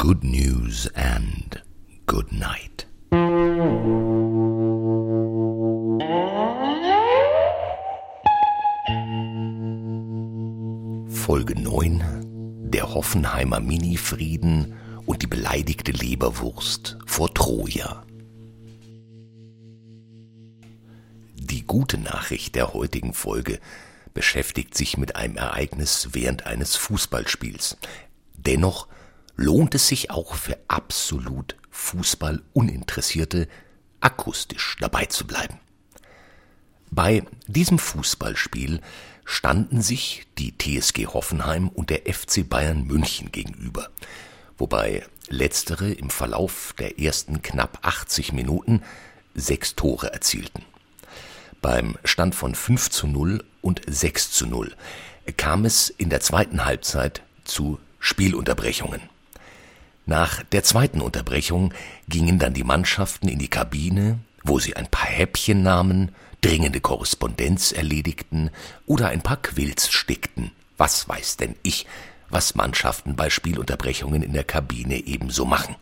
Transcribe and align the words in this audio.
good 0.00 0.24
news 0.24 0.90
and 0.94 1.60
good 2.06 2.32
night. 2.32 2.86
Folge 11.10 11.54
9 11.60 12.02
Der 12.70 12.94
Hoffenheimer 12.94 13.60
Mini-Frieden 13.60 14.72
und 15.04 15.20
die 15.20 15.26
beleidigte 15.26 15.92
Leberwurst 15.92 16.96
vor 17.04 17.34
Troja. 17.34 18.02
Die 21.34 21.66
gute 21.66 21.98
Nachricht 21.98 22.54
der 22.54 22.72
heutigen 22.72 23.12
Folge 23.12 23.60
beschäftigt 24.14 24.74
sich 24.74 24.96
mit 24.96 25.16
einem 25.16 25.36
Ereignis 25.36 26.08
während 26.12 26.46
eines 26.46 26.76
Fußballspiels. 26.76 27.76
Dennoch 28.38 28.88
lohnt 29.40 29.74
es 29.74 29.88
sich 29.88 30.10
auch 30.10 30.34
für 30.34 30.58
absolut 30.68 31.56
Fußballuninteressierte, 31.70 33.48
akustisch 34.00 34.76
dabei 34.80 35.06
zu 35.06 35.26
bleiben. 35.26 35.58
Bei 36.90 37.24
diesem 37.46 37.78
Fußballspiel 37.78 38.82
standen 39.24 39.80
sich 39.80 40.26
die 40.36 40.56
TSG 40.58 41.06
Hoffenheim 41.06 41.70
und 41.70 41.88
der 41.88 42.02
FC 42.12 42.46
Bayern 42.46 42.84
München 42.84 43.32
gegenüber, 43.32 43.88
wobei 44.58 45.06
letztere 45.28 45.90
im 45.90 46.10
Verlauf 46.10 46.74
der 46.78 46.98
ersten 46.98 47.40
knapp 47.40 47.78
80 47.80 48.34
Minuten 48.34 48.82
sechs 49.34 49.74
Tore 49.74 50.12
erzielten. 50.12 50.64
Beim 51.62 51.96
Stand 52.04 52.34
von 52.34 52.54
5 52.54 52.90
zu 52.90 53.06
0 53.06 53.42
und 53.62 53.80
6 53.86 54.32
zu 54.32 54.46
0 54.46 54.74
kam 55.38 55.64
es 55.64 55.88
in 55.88 56.10
der 56.10 56.20
zweiten 56.20 56.66
Halbzeit 56.66 57.22
zu 57.44 57.78
Spielunterbrechungen. 58.00 59.00
Nach 60.06 60.42
der 60.42 60.64
zweiten 60.64 61.00
Unterbrechung 61.00 61.72
gingen 62.08 62.38
dann 62.38 62.54
die 62.54 62.64
Mannschaften 62.64 63.28
in 63.28 63.38
die 63.38 63.48
Kabine, 63.48 64.18
wo 64.42 64.58
sie 64.58 64.76
ein 64.76 64.88
paar 64.88 65.08
Häppchen 65.08 65.62
nahmen, 65.62 66.12
dringende 66.40 66.80
Korrespondenz 66.80 67.72
erledigten 67.72 68.50
oder 68.86 69.08
ein 69.08 69.22
paar 69.22 69.36
Quills 69.36 69.90
stickten. 69.90 70.52
Was 70.76 71.08
weiß 71.08 71.36
denn 71.36 71.54
ich, 71.62 71.86
was 72.30 72.54
Mannschaften 72.54 73.16
bei 73.16 73.28
Spielunterbrechungen 73.28 74.22
in 74.22 74.32
der 74.32 74.44
Kabine 74.44 74.96
ebenso 74.96 75.44
machen. 75.44 75.76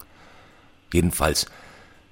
Jedenfalls 0.92 1.47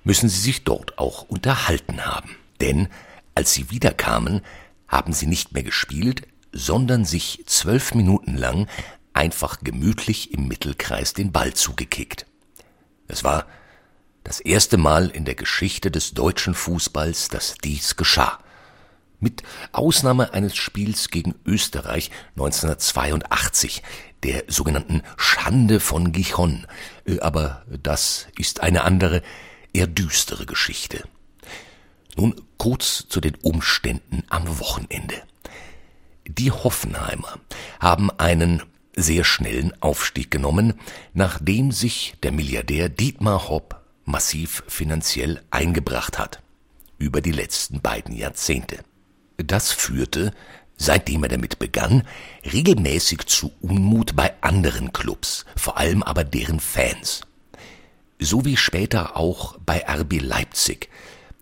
müssen 0.05 0.29
sie 0.29 0.41
sich 0.41 0.65
dort 0.65 0.98
auch 0.98 1.23
unterhalten 1.23 2.07
haben. 2.07 2.37
Denn 2.61 2.89
als 3.35 3.53
sie 3.55 3.70
wiederkamen, 3.70 4.43
haben 4.87 5.13
sie 5.13 5.27
nicht 5.27 5.53
mehr 5.53 5.63
gespielt, 5.63 6.23
sondern 6.53 7.05
sich 7.05 7.43
zwölf 7.47 7.95
Minuten 7.95 8.37
lang 8.37 8.69
einfach 9.17 9.59
gemütlich 9.62 10.33
im 10.33 10.47
Mittelkreis 10.47 11.14
den 11.14 11.33
Ball 11.33 11.55
zugekickt. 11.55 12.27
Es 13.09 13.25
war 13.25 13.47
das 14.25 14.41
erste 14.41 14.77
Mal 14.77 15.08
in 15.08 15.25
der 15.25 15.34
Geschichte 15.34 15.91
des 15.91 16.12
deutschen 16.12 16.55
Fußballs, 16.55 17.28
dass 17.28 17.55
dies 17.62 17.97
geschah. 17.97 18.39
Mit 19.19 19.42
Ausnahme 19.73 20.34
eines 20.34 20.56
Spiels 20.56 21.08
gegen 21.11 21.34
Österreich 21.47 22.11
1982, 22.34 23.83
der 24.23 24.45
sogenannten 24.48 25.03
Schande 25.17 25.80
von 25.80 26.12
Gijon. 26.12 26.67
Äh, 27.06 27.20
aber 27.20 27.64
das 27.83 28.27
ist 28.36 28.61
eine 28.61 28.84
andere, 28.84 29.23
eher 29.73 29.86
düstere 29.86 30.45
Geschichte. 30.45 31.05
Nun 32.17 32.34
kurz 32.58 33.06
zu 33.08 33.20
den 33.20 33.36
Umständen 33.36 34.25
am 34.28 34.58
Wochenende. 34.58 35.23
Die 36.27 36.51
Hoffenheimer 36.51 37.39
haben 37.80 38.11
einen 38.11 38.62
sehr 38.97 39.25
schnellen 39.25 39.72
Aufstieg 39.83 40.30
genommen, 40.30 40.75
nachdem 41.12 41.70
sich 41.70 42.14
der 42.22 42.33
Milliardär 42.33 42.89
Dietmar 42.89 43.48
Hopp 43.48 43.80
massiv 44.05 44.64
finanziell 44.66 45.42
eingebracht 45.50 46.19
hat. 46.19 46.42
Über 46.98 47.20
die 47.20 47.33
letzten 47.33 47.80
beiden 47.83 48.17
Jahrzehnte. 48.17 48.79
Das 49.36 49.70
führte, 49.70 50.33
seitdem 50.79 51.23
er 51.24 51.29
damit 51.29 51.58
begann, 51.58 52.05
regelmäßig 52.51 53.27
zu 53.27 53.52
Unmut 53.61 54.17
bei 54.17 54.33
anderen 54.40 54.92
Clubs, 54.92 55.45
vor 55.56 55.77
allem 55.77 56.02
aber 56.02 56.24
deren 56.24 56.58
Fans. 56.58 57.20
So 58.18 58.46
wie 58.46 58.56
später 58.56 59.17
auch 59.17 59.58
bei 59.58 59.85
RB 59.86 60.23
Leipzig 60.23 60.89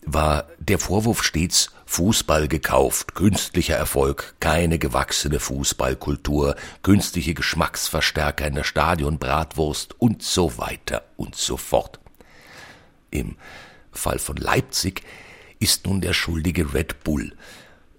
war 0.04 0.48
der 0.58 0.78
Vorwurf 0.78 1.22
stets 1.22 1.70
Fußball 1.94 2.48
gekauft, 2.48 3.14
künstlicher 3.14 3.76
Erfolg, 3.76 4.34
keine 4.40 4.80
gewachsene 4.80 5.38
Fußballkultur, 5.38 6.56
künstliche 6.82 7.34
Geschmacksverstärker 7.34 8.48
in 8.48 8.56
der 8.56 8.64
Stadionbratwurst 8.64 10.00
und 10.00 10.20
so 10.20 10.58
weiter 10.58 11.04
und 11.16 11.36
so 11.36 11.56
fort. 11.56 12.00
Im 13.12 13.36
Fall 13.92 14.18
von 14.18 14.36
Leipzig 14.36 15.02
ist 15.60 15.86
nun 15.86 16.00
der 16.00 16.14
schuldige 16.14 16.74
Red 16.74 17.04
Bull, 17.04 17.32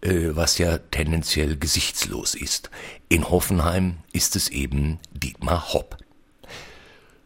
äh, 0.01 0.31
was 0.31 0.57
ja 0.57 0.77
tendenziell 0.77 1.56
gesichtslos 1.56 2.35
ist. 2.35 2.69
In 3.07 3.29
Hoffenheim 3.29 4.00
ist 4.12 4.35
es 4.35 4.50
eben 4.50 5.00
Dietmar 5.13 5.72
Hopp. 5.72 5.95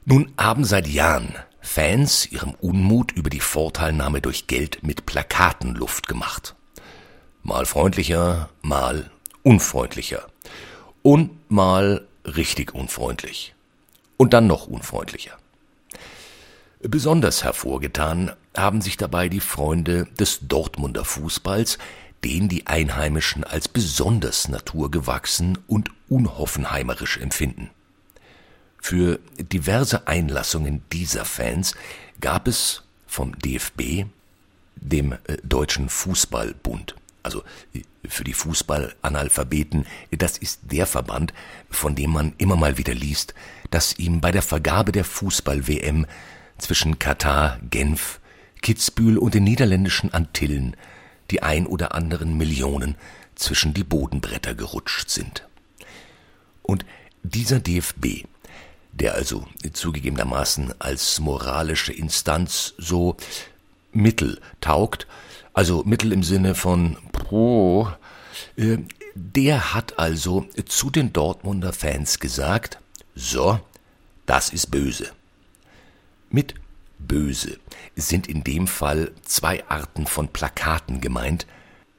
Nun 0.05 0.31
haben 0.37 0.65
seit 0.65 0.87
Jahren 0.87 1.33
Fans 1.61 2.27
ihrem 2.31 2.51
Unmut 2.61 3.11
über 3.11 3.31
die 3.31 3.39
Vorteilnahme 3.39 4.21
durch 4.21 4.45
Geld 4.45 4.83
mit 4.83 5.07
Plakaten 5.07 5.73
Luft 5.73 6.07
gemacht. 6.07 6.53
Mal 7.43 7.65
freundlicher, 7.65 8.49
mal 8.61 9.09
unfreundlicher. 9.43 10.27
Und 11.01 11.31
mal 11.49 12.05
richtig 12.25 12.73
unfreundlich. 12.75 13.55
Und 14.17 14.33
dann 14.33 14.47
noch 14.47 14.67
unfreundlicher. 14.67 15.37
Besonders 16.81 17.43
hervorgetan 17.43 18.31
haben 18.55 18.81
sich 18.81 18.97
dabei 18.97 19.29
die 19.29 19.39
Freunde 19.39 20.05
des 20.19 20.39
Dortmunder 20.41 21.05
Fußballs, 21.05 21.77
den 22.23 22.49
die 22.49 22.67
Einheimischen 22.67 23.43
als 23.43 23.67
besonders 23.67 24.47
naturgewachsen 24.49 25.57
und 25.67 25.89
unhoffenheimerisch 26.09 27.17
empfinden. 27.17 27.69
Für 28.81 29.19
diverse 29.37 30.07
Einlassungen 30.07 30.83
dieser 30.91 31.25
Fans 31.25 31.75
gab 32.21 32.47
es 32.47 32.83
vom 33.07 33.37
DFB, 33.39 34.05
dem 34.75 35.13
äh, 35.13 35.17
Deutschen 35.43 35.89
Fußballbund, 35.89 36.95
also 37.23 37.43
äh, 37.73 37.81
für 38.07 38.23
die 38.23 38.33
Fußballanalphabeten, 38.33 39.85
das 40.11 40.37
ist 40.37 40.61
der 40.63 40.87
Verband, 40.87 41.33
von 41.69 41.95
dem 41.95 42.11
man 42.11 42.33
immer 42.37 42.55
mal 42.55 42.77
wieder 42.77 42.93
liest, 42.93 43.33
dass 43.71 43.97
ihm 43.99 44.21
bei 44.21 44.31
der 44.31 44.41
Vergabe 44.41 44.91
der 44.91 45.03
Fußball-WM 45.03 46.05
zwischen 46.57 46.99
Katar, 46.99 47.59
Genf, 47.69 48.19
Kitzbühel 48.61 49.17
und 49.17 49.33
den 49.33 49.43
niederländischen 49.43 50.13
Antillen 50.13 50.75
die 51.31 51.43
ein 51.43 51.67
oder 51.67 51.93
anderen 51.93 52.37
Millionen 52.37 52.95
zwischen 53.35 53.75
die 53.75 53.83
Bodenbretter 53.83 54.55
gerutscht 54.55 55.11
sind. 55.11 55.47
Und 56.63 56.85
dieser 57.21 57.59
DFB 57.59 58.25
der 58.91 59.15
also 59.15 59.45
zugegebenermaßen 59.71 60.73
als 60.79 61.19
moralische 61.19 61.93
Instanz 61.93 62.73
so 62.77 63.15
Mittel 63.91 64.39
taugt, 64.61 65.07
also 65.53 65.83
Mittel 65.83 66.11
im 66.11 66.23
Sinne 66.23 66.55
von 66.55 66.97
äh, 68.55 68.77
der 69.15 69.73
hat 69.73 69.99
also 69.99 70.45
zu 70.65 70.89
den 70.89 71.11
Dortmunder 71.13 71.73
Fans 71.73 72.19
gesagt, 72.19 72.79
so, 73.15 73.59
das 74.25 74.49
ist 74.49 74.71
böse. 74.71 75.11
Mit 76.29 76.55
böse 76.99 77.57
sind 77.95 78.27
in 78.27 78.43
dem 78.43 78.67
Fall 78.67 79.11
zwei 79.23 79.67
Arten 79.67 80.05
von 80.05 80.27
Plakaten 80.27 81.01
gemeint. 81.01 81.47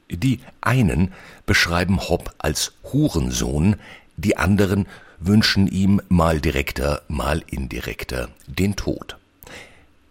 Die 0.09 0.39
einen 0.61 1.13
beschreiben 1.45 1.99
Hopp 1.99 2.33
als 2.37 2.73
Hurensohn, 2.91 3.75
die 4.17 4.37
anderen 4.37 4.87
wünschen 5.19 5.67
ihm 5.67 6.01
mal 6.09 6.41
direkter, 6.41 7.03
mal 7.07 7.43
indirekter 7.47 8.29
den 8.47 8.75
Tod. 8.75 9.17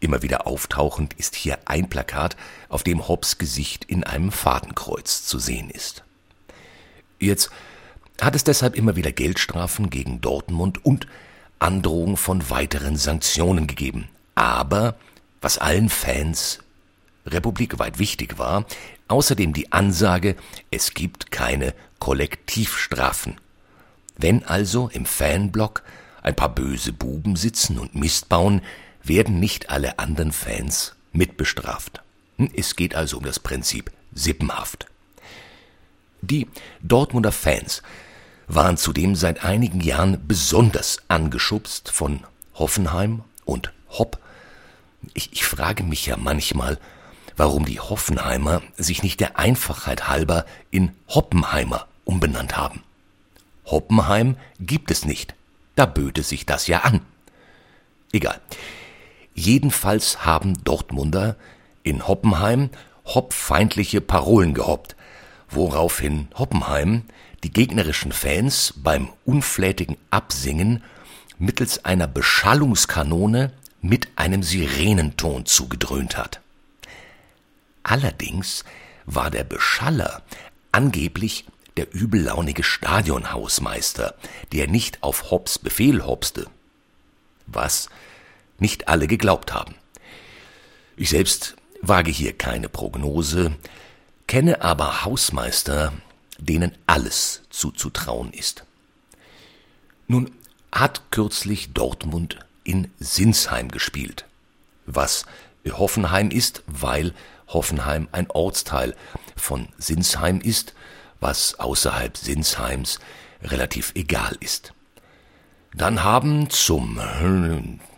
Immer 0.00 0.22
wieder 0.22 0.46
auftauchend 0.46 1.14
ist 1.14 1.34
hier 1.34 1.58
ein 1.66 1.88
Plakat, 1.88 2.36
auf 2.68 2.82
dem 2.82 3.06
Hobbs 3.06 3.38
Gesicht 3.38 3.84
in 3.84 4.04
einem 4.04 4.32
Fadenkreuz 4.32 5.24
zu 5.24 5.38
sehen 5.38 5.70
ist. 5.70 6.02
Jetzt 7.18 7.50
hat 8.20 8.34
es 8.34 8.44
deshalb 8.44 8.76
immer 8.76 8.96
wieder 8.96 9.12
Geldstrafen 9.12 9.90
gegen 9.90 10.20
Dortmund 10.20 10.84
und 10.84 11.06
Androhung 11.58 12.16
von 12.16 12.48
weiteren 12.48 12.96
Sanktionen 12.96 13.66
gegeben. 13.66 14.08
Aber, 14.34 14.96
was 15.42 15.58
allen 15.58 15.90
Fans 15.90 16.60
republikweit 17.26 17.98
wichtig 17.98 18.38
war, 18.38 18.64
außerdem 19.08 19.52
die 19.52 19.70
Ansage, 19.72 20.36
es 20.70 20.94
gibt 20.94 21.30
keine 21.30 21.74
Kollektivstrafen 21.98 23.36
wenn 24.22 24.44
also 24.44 24.88
im 24.92 25.06
Fanblock 25.06 25.82
ein 26.22 26.36
paar 26.36 26.54
böse 26.54 26.92
Buben 26.92 27.36
sitzen 27.36 27.78
und 27.78 27.94
Mist 27.94 28.28
bauen, 28.28 28.62
werden 29.02 29.40
nicht 29.40 29.70
alle 29.70 29.98
anderen 29.98 30.32
Fans 30.32 30.94
mitbestraft. 31.12 32.02
Hm, 32.36 32.50
es 32.54 32.76
geht 32.76 32.94
also 32.94 33.18
um 33.18 33.24
das 33.24 33.38
Prinzip 33.38 33.90
Sippenhaft. 34.14 34.86
Die 36.22 36.48
Dortmunder 36.82 37.32
Fans 37.32 37.82
waren 38.46 38.76
zudem 38.76 39.14
seit 39.14 39.44
einigen 39.44 39.80
Jahren 39.80 40.26
besonders 40.26 40.98
angeschubst 41.08 41.90
von 41.90 42.20
Hoffenheim 42.54 43.22
und 43.44 43.72
Hopp. 43.90 44.18
Ich, 45.14 45.32
ich 45.32 45.44
frage 45.44 45.82
mich 45.82 46.06
ja 46.06 46.16
manchmal, 46.16 46.78
warum 47.36 47.64
die 47.64 47.80
Hoffenheimer 47.80 48.60
sich 48.76 49.02
nicht 49.02 49.20
der 49.20 49.38
Einfachheit 49.38 50.08
halber 50.08 50.44
in 50.70 50.92
Hoppenheimer 51.08 51.86
umbenannt 52.04 52.56
haben. 52.56 52.82
Hoppenheim 53.66 54.36
gibt 54.58 54.90
es 54.90 55.04
nicht. 55.04 55.34
Da 55.76 55.86
böte 55.86 56.22
sich 56.22 56.44
das 56.44 56.66
ja 56.66 56.80
an. 56.80 57.00
Egal. 58.12 58.40
Jedenfalls 59.34 60.24
haben 60.24 60.62
Dortmunder 60.64 61.36
in 61.82 62.06
Hoppenheim 62.06 62.70
hoppfeindliche 63.04 64.00
Parolen 64.00 64.54
gehoppt, 64.54 64.96
woraufhin 65.48 66.28
Hoppenheim 66.36 67.04
die 67.42 67.52
gegnerischen 67.52 68.12
Fans 68.12 68.74
beim 68.76 69.08
unflätigen 69.24 69.96
Absingen 70.10 70.82
mittels 71.38 71.84
einer 71.84 72.06
Beschallungskanone 72.06 73.52
mit 73.80 74.08
einem 74.16 74.42
Sirenenton 74.42 75.46
zugedröhnt 75.46 76.16
hat. 76.16 76.40
Allerdings 77.82 78.64
war 79.06 79.30
der 79.30 79.44
Beschaller 79.44 80.22
angeblich 80.70 81.46
der 81.76 81.92
übellaunige 81.94 82.62
Stadionhausmeister, 82.62 84.14
der 84.52 84.68
nicht 84.68 85.02
auf 85.02 85.30
Hobbs 85.30 85.58
Befehl 85.58 86.04
hopste. 86.04 86.46
Was 87.46 87.88
nicht 88.60 88.88
alle 88.88 89.06
geglaubt 89.06 89.52
haben. 89.52 89.74
Ich 90.96 91.10
selbst 91.10 91.56
wage 91.82 92.10
hier 92.10 92.32
keine 92.32 92.68
Prognose, 92.68 93.52
kenne 94.26 94.62
aber 94.62 95.04
Hausmeister, 95.04 95.92
denen 96.38 96.72
alles 96.86 97.42
zuzutrauen 97.50 98.32
ist. 98.32 98.64
Nun 100.06 100.30
hat 100.72 101.10
kürzlich 101.10 101.72
Dortmund 101.72 102.38
in 102.64 102.90
Sinsheim 102.98 103.70
gespielt, 103.70 104.24
was 104.86 105.26
Hoffenheim 105.68 106.30
ist, 106.30 106.62
weil 106.66 107.14
Hoffenheim 107.48 108.08
ein 108.12 108.30
Ortsteil 108.30 108.94
von 109.36 109.68
Sinsheim 109.78 110.40
ist, 110.40 110.74
was 111.18 111.58
außerhalb 111.58 112.16
Sinsheims 112.16 112.98
relativ 113.42 113.92
egal 113.94 114.36
ist. 114.40 114.72
Dann 115.74 116.02
haben 116.02 116.50
zum 116.50 117.00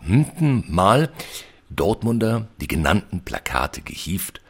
fünften 0.05 0.63
Mal 0.67 1.11
Dortmunder 1.69 2.47
die 2.61 2.67
genannten 2.67 3.21
Plakate 3.21 3.81
gehieft, 3.81 4.41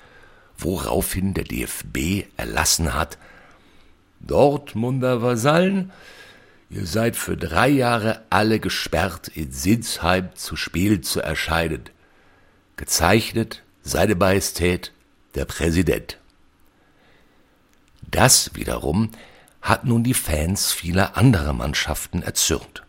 woraufhin 0.58 1.34
der 1.34 1.46
DFB 1.46 2.25
erlassen 2.38 2.94
hat, 2.94 3.18
Dortmunder 4.20 5.22
Vasallen, 5.22 5.92
ihr 6.70 6.86
seid 6.86 7.16
für 7.16 7.38
drei 7.38 7.70
Jahre 7.70 8.24
alle 8.30 8.60
gesperrt, 8.60 9.28
in 9.28 9.52
Sinsheim 9.52 10.30
zu 10.36 10.56
Spiel 10.56 11.02
zu 11.02 11.22
erscheinen. 11.22 11.84
Gezeichnet 12.78 13.64
seine 13.84 14.16
Majestät 14.16 14.92
der 15.36 15.46
Präsident. 15.46 16.18
Das 18.10 18.52
wiederum 18.56 19.12
hat 19.62 19.86
nun 19.86 20.04
die 20.04 20.14
Fans 20.14 20.72
vieler 20.72 21.18
anderer 21.18 21.54
Mannschaften 21.54 22.22
erzürnt. 22.22 22.84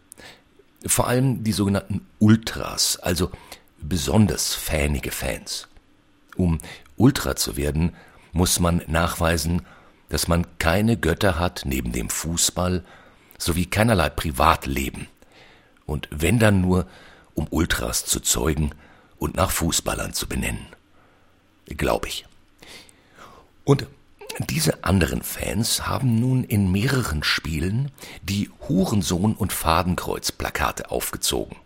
Vor 0.87 1.09
allem 1.09 1.45
die 1.45 1.53
sogenannten 1.53 2.07
Ultras, 2.19 2.97
also 2.99 3.31
besonders 3.81 4.55
fähnige 4.55 5.11
Fans. 5.11 5.69
Um 6.37 6.59
Ultra 6.97 7.37
zu 7.37 7.57
werden, 7.57 7.95
muss 8.33 8.61
man 8.61 8.83
nachweisen, 8.87 9.63
dass 10.09 10.29
man 10.29 10.47
keine 10.59 10.97
Götter 10.97 11.39
hat 11.39 11.63
neben 11.65 11.93
dem 11.93 12.11
Fußball 12.11 12.85
sowie 13.39 13.67
keinerlei 13.67 14.11
Privatleben. 14.11 15.09
Und 15.87 16.09
wenn 16.11 16.39
dann 16.39 16.61
nur, 16.61 16.87
um 17.35 17.47
Ultras 17.51 18.05
zu 18.05 18.21
zeugen 18.21 18.71
und 19.19 19.37
nach 19.37 19.51
Fußballern 19.51 20.13
zu 20.13 20.29
benennen. 20.29 20.67
Glaube 21.67 22.09
ich. 22.09 22.27
Und 23.65 23.87
diese 24.39 24.83
anderen 24.83 25.23
Fans 25.23 25.87
haben 25.87 26.19
nun 26.19 26.45
in 26.45 26.71
mehreren 26.73 27.23
Spielen 27.23 27.91
die 28.23 28.51
Hurensohn- 28.69 29.37
und 29.37 29.53
Fadenkreuz-Plakate 29.53 30.91
aufgezogen. 30.91 31.57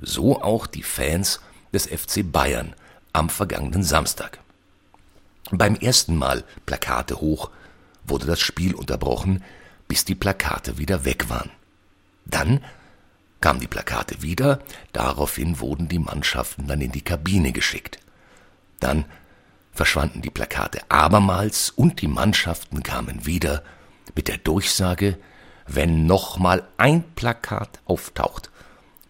So 0.00 0.42
auch 0.42 0.66
die 0.66 0.82
Fans 0.82 1.40
des 1.72 1.86
FC 1.86 2.30
Bayern 2.30 2.74
am 3.12 3.30
vergangenen 3.30 3.82
Samstag. 3.82 4.40
Beim 5.50 5.76
ersten 5.76 6.16
Mal 6.16 6.44
Plakate 6.66 7.20
hoch 7.20 7.50
wurde 8.04 8.26
das 8.26 8.40
Spiel 8.40 8.74
unterbrochen, 8.74 9.44
bis 9.86 10.04
die 10.04 10.16
Plakate 10.16 10.78
wieder 10.78 11.04
weg 11.04 11.28
waren. 11.28 11.50
Dann 12.24 12.64
kamen 13.40 13.60
die 13.60 13.68
Plakate 13.68 14.22
wieder, 14.22 14.58
daraufhin 14.92 15.60
wurden 15.60 15.88
die 15.88 16.00
Mannschaften 16.00 16.66
dann 16.66 16.80
in 16.80 16.90
die 16.90 17.02
Kabine 17.02 17.52
geschickt. 17.52 18.00
Dann 18.80 19.04
verschwanden 19.76 20.22
die 20.22 20.30
Plakate 20.30 20.80
abermals 20.88 21.70
und 21.70 22.00
die 22.00 22.08
Mannschaften 22.08 22.82
kamen 22.82 23.26
wieder 23.26 23.62
mit 24.14 24.26
der 24.28 24.38
Durchsage, 24.38 25.18
wenn 25.66 26.06
noch 26.06 26.38
mal 26.38 26.66
ein 26.78 27.04
Plakat 27.14 27.80
auftaucht, 27.84 28.50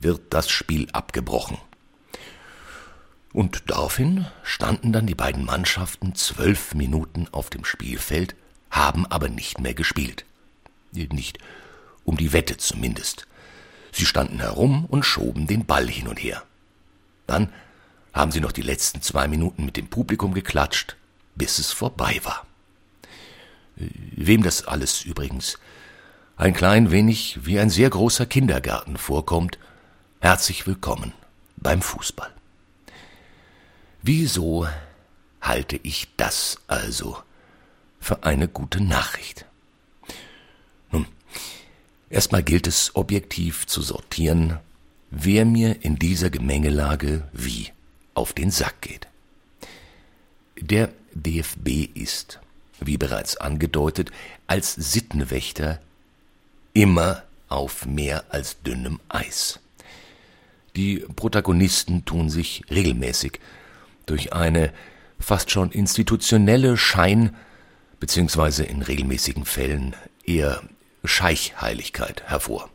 wird 0.01 0.23
das 0.31 0.51
Spiel 0.51 0.89
abgebrochen. 0.91 1.59
Und 3.33 3.71
daraufhin 3.71 4.27
standen 4.43 4.93
dann 4.93 5.07
die 5.07 5.15
beiden 5.15 5.45
Mannschaften 5.45 6.15
zwölf 6.15 6.75
Minuten 6.75 7.29
auf 7.31 7.49
dem 7.51 7.65
Spielfeld, 7.65 8.35
haben 8.71 9.07
aber 9.07 9.29
nicht 9.29 9.61
mehr 9.61 9.75
gespielt. 9.75 10.25
Nicht 10.93 11.39
um 12.05 12.17
die 12.17 12.33
Wette 12.33 12.57
zumindest. 12.57 13.27
Sie 13.93 14.07
standen 14.07 14.41
herum 14.41 14.87
und 14.87 15.05
schoben 15.05 15.47
den 15.47 15.65
Ball 15.67 15.87
hin 15.87 16.09
und 16.09 16.17
her. 16.19 16.43
Dann 17.27 17.53
haben 18.17 18.33
sie 18.33 18.41
noch 18.41 18.53
die 18.53 18.63
letzten 18.63 19.03
zwei 19.03 19.29
Minuten 19.29 19.67
mit 19.67 19.77
dem 19.77 19.89
Publikum 19.89 20.33
geklatscht, 20.33 20.97
bis 21.35 21.59
es 21.59 21.71
vorbei 21.73 22.19
war. 22.25 22.47
Wem 23.77 24.43
das 24.43 24.67
alles 24.67 25.05
übrigens 25.05 25.59
ein 26.39 26.55
klein 26.55 26.91
wenig 26.91 27.39
wie 27.43 27.59
ein 27.59 27.69
sehr 27.69 27.91
großer 27.91 28.25
Kindergarten 28.25 28.97
vorkommt, 28.97 29.59
herzlich 30.21 30.67
willkommen 30.67 31.13
beim 31.59 31.83
Fußball. 31.83 32.33
Wieso 34.01 34.67
halte 35.43 35.79
ich 35.83 36.09
das 36.17 36.59
also 36.69 37.19
für 38.01 38.25
eine 38.25 38.49
gute 38.49 38.83
Nachricht? 38.83 39.45
Nun, 40.91 41.07
erstmal 42.09 42.43
gilt 42.43 42.67
es 42.67 42.97
objektiv 42.97 43.67
zu 43.67 43.83
sortieren, 43.83 44.59
wer 45.11 45.45
mir 45.45 45.85
in 45.85 45.97
dieser 45.97 46.31
Gemengelage 46.31 47.29
wie 47.35 47.76
auf 48.17 48.33
den 48.33 48.51
Sack 48.51 48.81
geht. 48.81 49.07
Der 50.59 50.91
DFB 51.13 51.89
ist, 51.95 52.41
wie 52.81 52.97
bereits 52.97 53.37
angedeutet, 53.37 54.11
als 54.47 54.75
Sittenwächter 54.75 55.81
immer 56.73 57.23
auf 57.49 57.87
mehr 57.87 58.25
als 58.31 58.63
dünnem 58.63 59.01
Eis. 59.09 59.61
Die 60.77 60.99
Protagonisten 61.15 62.05
tun 62.05 62.29
sich 62.29 62.65
regelmäßig 62.71 63.41
durch 64.05 64.33
eine 64.33 64.73
fast 65.19 65.51
schon 65.51 65.71
institutionelle 65.71 66.77
Schein- 66.77 67.35
bzw. 68.01 68.65
in 68.65 68.83
regelmäßigen 68.83 69.45
Fällen 69.45 69.95
eher 70.25 70.63
Scheichheiligkeit 71.05 72.25
hervor. 72.27 72.69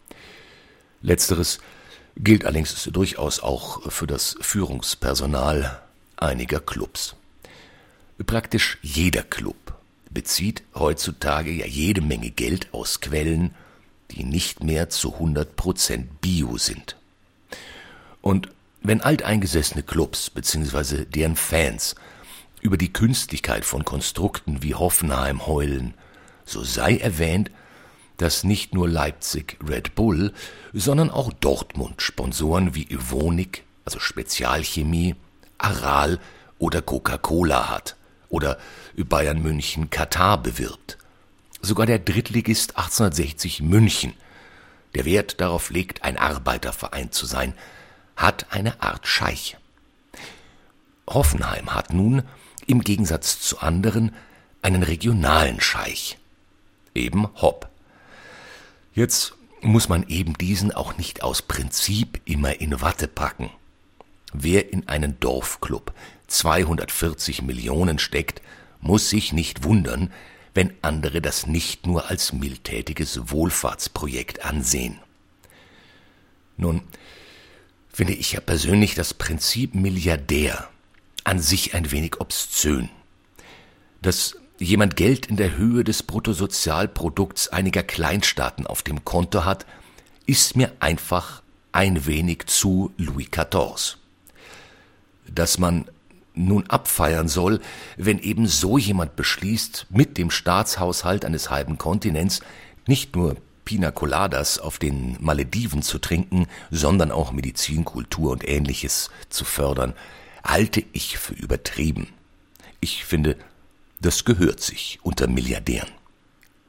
Letzteres 1.02 1.60
gilt 2.18 2.46
allerdings 2.46 2.84
durchaus 2.92 3.40
auch 3.40 3.92
für 3.92 4.08
das 4.08 4.36
Führungspersonal 4.42 5.82
einiger 6.18 6.60
Clubs. 6.60 7.16
Praktisch 8.26 8.78
jeder 8.82 9.24
Club 9.24 9.56
bezieht 10.10 10.64
heutzutage 10.76 11.52
ja 11.52 11.66
jede 11.66 12.02
Menge 12.02 12.30
Geld 12.30 12.74
aus 12.74 13.02
Quellen, 13.02 13.56
die 14.12 14.24
nicht 14.24 14.64
mehr 14.64 14.90
zu 14.90 15.14
100 15.14 15.56
Prozent 15.56 16.22
Bio 16.22 16.58
sind. 16.58 16.98
Und 18.22 18.50
wenn 18.84 19.02
alteingesessene 19.02 19.84
Clubs 19.84 20.30
bzw. 20.30 21.06
deren 21.06 21.36
Fans 21.36 21.96
über 22.62 22.78
die 22.78 22.94
Künstlichkeit 22.94 23.66
von 23.66 23.86
Konstrukten 23.86 24.62
wie 24.62 24.76
Hoffenheim 24.76 25.48
heulen, 25.48 25.94
so 26.46 26.64
sei 26.64 26.98
erwähnt, 26.98 27.52
dass 28.22 28.44
nicht 28.44 28.76
nur 28.76 28.88
Leipzig 28.88 29.58
Red 29.68 29.96
Bull, 29.96 30.32
sondern 30.74 31.10
auch 31.10 31.34
Dortmund 31.34 32.04
Sponsoren 32.04 32.76
wie 32.76 32.88
Evonik, 32.88 33.64
also 33.84 34.00
Spezialchemie, 34.00 35.16
Aral 35.58 36.20
oder 36.60 36.84
Coca-Cola 36.84 37.70
hat 37.70 37.96
oder 38.30 38.60
Bayern 38.96 39.42
München 39.42 39.90
Katar 39.90 40.38
bewirbt. 40.38 41.00
Sogar 41.64 41.88
der 41.88 41.98
Drittligist 41.98 42.78
1860 42.78 43.64
München, 43.64 44.14
der 44.94 45.06
Wert 45.06 45.42
darauf 45.42 45.72
legt, 45.72 46.04
ein 46.04 46.18
Arbeiterverein 46.18 47.12
zu 47.12 47.26
sein, 47.26 47.56
hat 48.16 48.46
eine 48.52 48.84
Art 48.84 49.08
Scheich. 49.08 49.58
Hoffenheim 51.10 51.74
hat 51.74 51.92
nun, 51.92 52.22
im 52.68 52.82
Gegensatz 52.82 53.42
zu 53.42 53.60
anderen, 53.62 54.14
einen 54.62 54.84
regionalen 54.84 55.60
Scheich, 55.60 56.20
eben 56.94 57.28
Hopp. 57.42 57.71
Jetzt 58.94 59.34
muss 59.62 59.90
man 59.90 60.08
eben 60.08 60.34
diesen 60.38 60.72
auch 60.72 60.98
nicht 60.98 61.24
aus 61.24 61.42
Prinzip 61.42 62.20
immer 62.26 62.60
in 62.60 62.82
Watte 62.82 63.08
packen. 63.08 63.50
Wer 64.34 64.74
in 64.74 64.88
einen 64.88 65.20
Dorfclub 65.20 65.94
240 66.28 67.42
Millionen 67.42 68.00
steckt, 68.00 68.42
muss 68.80 69.10
sich 69.10 69.34
nicht 69.34 69.64
wundern, 69.64 70.12
wenn 70.54 70.74
andere 70.82 71.22
das 71.22 71.48
nicht 71.48 71.86
nur 71.86 72.10
als 72.10 72.34
mildtätiges 72.34 73.32
Wohlfahrtsprojekt 73.32 74.44
ansehen. 74.44 75.00
Nun 76.58 76.82
finde 77.92 78.14
ich 78.14 78.34
ja 78.34 78.40
persönlich 78.40 78.96
das 78.96 79.14
Prinzip 79.14 79.76
Milliardär 79.76 80.70
an 81.24 81.40
sich 81.40 81.74
ein 81.76 81.92
wenig 81.92 82.20
obszön. 82.20 82.90
Dass 84.02 84.38
jemand 84.62 84.96
Geld 84.96 85.26
in 85.26 85.38
der 85.38 85.58
Höhe 85.58 85.84
des 85.84 86.04
Bruttosozialprodukts 86.04 87.50
einiger 87.50 87.84
Kleinstaaten 87.84 88.68
auf 88.68 88.84
dem 88.84 89.04
Konto 89.04 89.44
hat, 89.44 89.66
ist 90.26 90.56
mir 90.56 90.72
einfach 90.80 91.42
ein 91.72 92.06
wenig 92.06 92.46
zu 92.46 92.94
Louis 92.98 93.32
XIV. 93.32 93.98
Dass 95.28 95.58
man 95.58 95.86
nun 96.34 96.70
abfeiern 96.70 97.28
soll, 97.28 97.60
wenn 97.98 98.20
eben 98.20 98.48
so 98.48 98.78
jemand 98.78 99.16
beschließt, 99.16 99.88
mit 99.90 100.18
dem 100.18 100.32
Staatshaushalt 100.32 101.26
eines 101.26 101.50
halben 101.50 101.78
Kontinents 101.78 102.42
nicht 102.88 103.16
nur 103.16 103.36
Pina 103.66 103.92
Coladas 103.92 104.60
auf 104.60 104.80
den 104.80 105.18
Malediven 105.20 105.82
zu 105.82 106.00
trinken, 106.00 106.48
sondern 106.70 107.12
auch 107.12 107.32
Medizin, 107.32 107.84
Kultur 107.84 108.32
und 108.32 108.48
ähnliches 108.48 109.10
zu 109.30 109.44
fördern, 109.44 109.94
halte 110.44 110.84
ich 110.94 111.18
für 111.18 111.34
übertrieben. 111.34 112.08
Ich 112.80 113.06
finde, 113.06 113.38
das 114.02 114.26
gehört 114.26 114.62
sich 114.62 115.00
unter 115.04 115.28
Milliardären. 115.28 115.90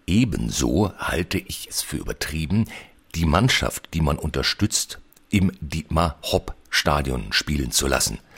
Ebenso 0.07 0.93
halte 0.99 1.39
ich 1.39 1.69
es 1.69 1.83
für 1.83 1.97
übertrieben, 1.97 2.67
die 3.15 3.25
Mannschaft, 3.25 3.89
die 3.95 4.01
man 4.01 4.19
unterstützt, 4.19 4.99
im 5.31 5.53
Dietmar 5.61 6.19
Hopp 6.23 6.55
Stadion 6.71 7.33
spielen 7.33 7.71
zu 7.71 7.87
lassen– 7.87 8.19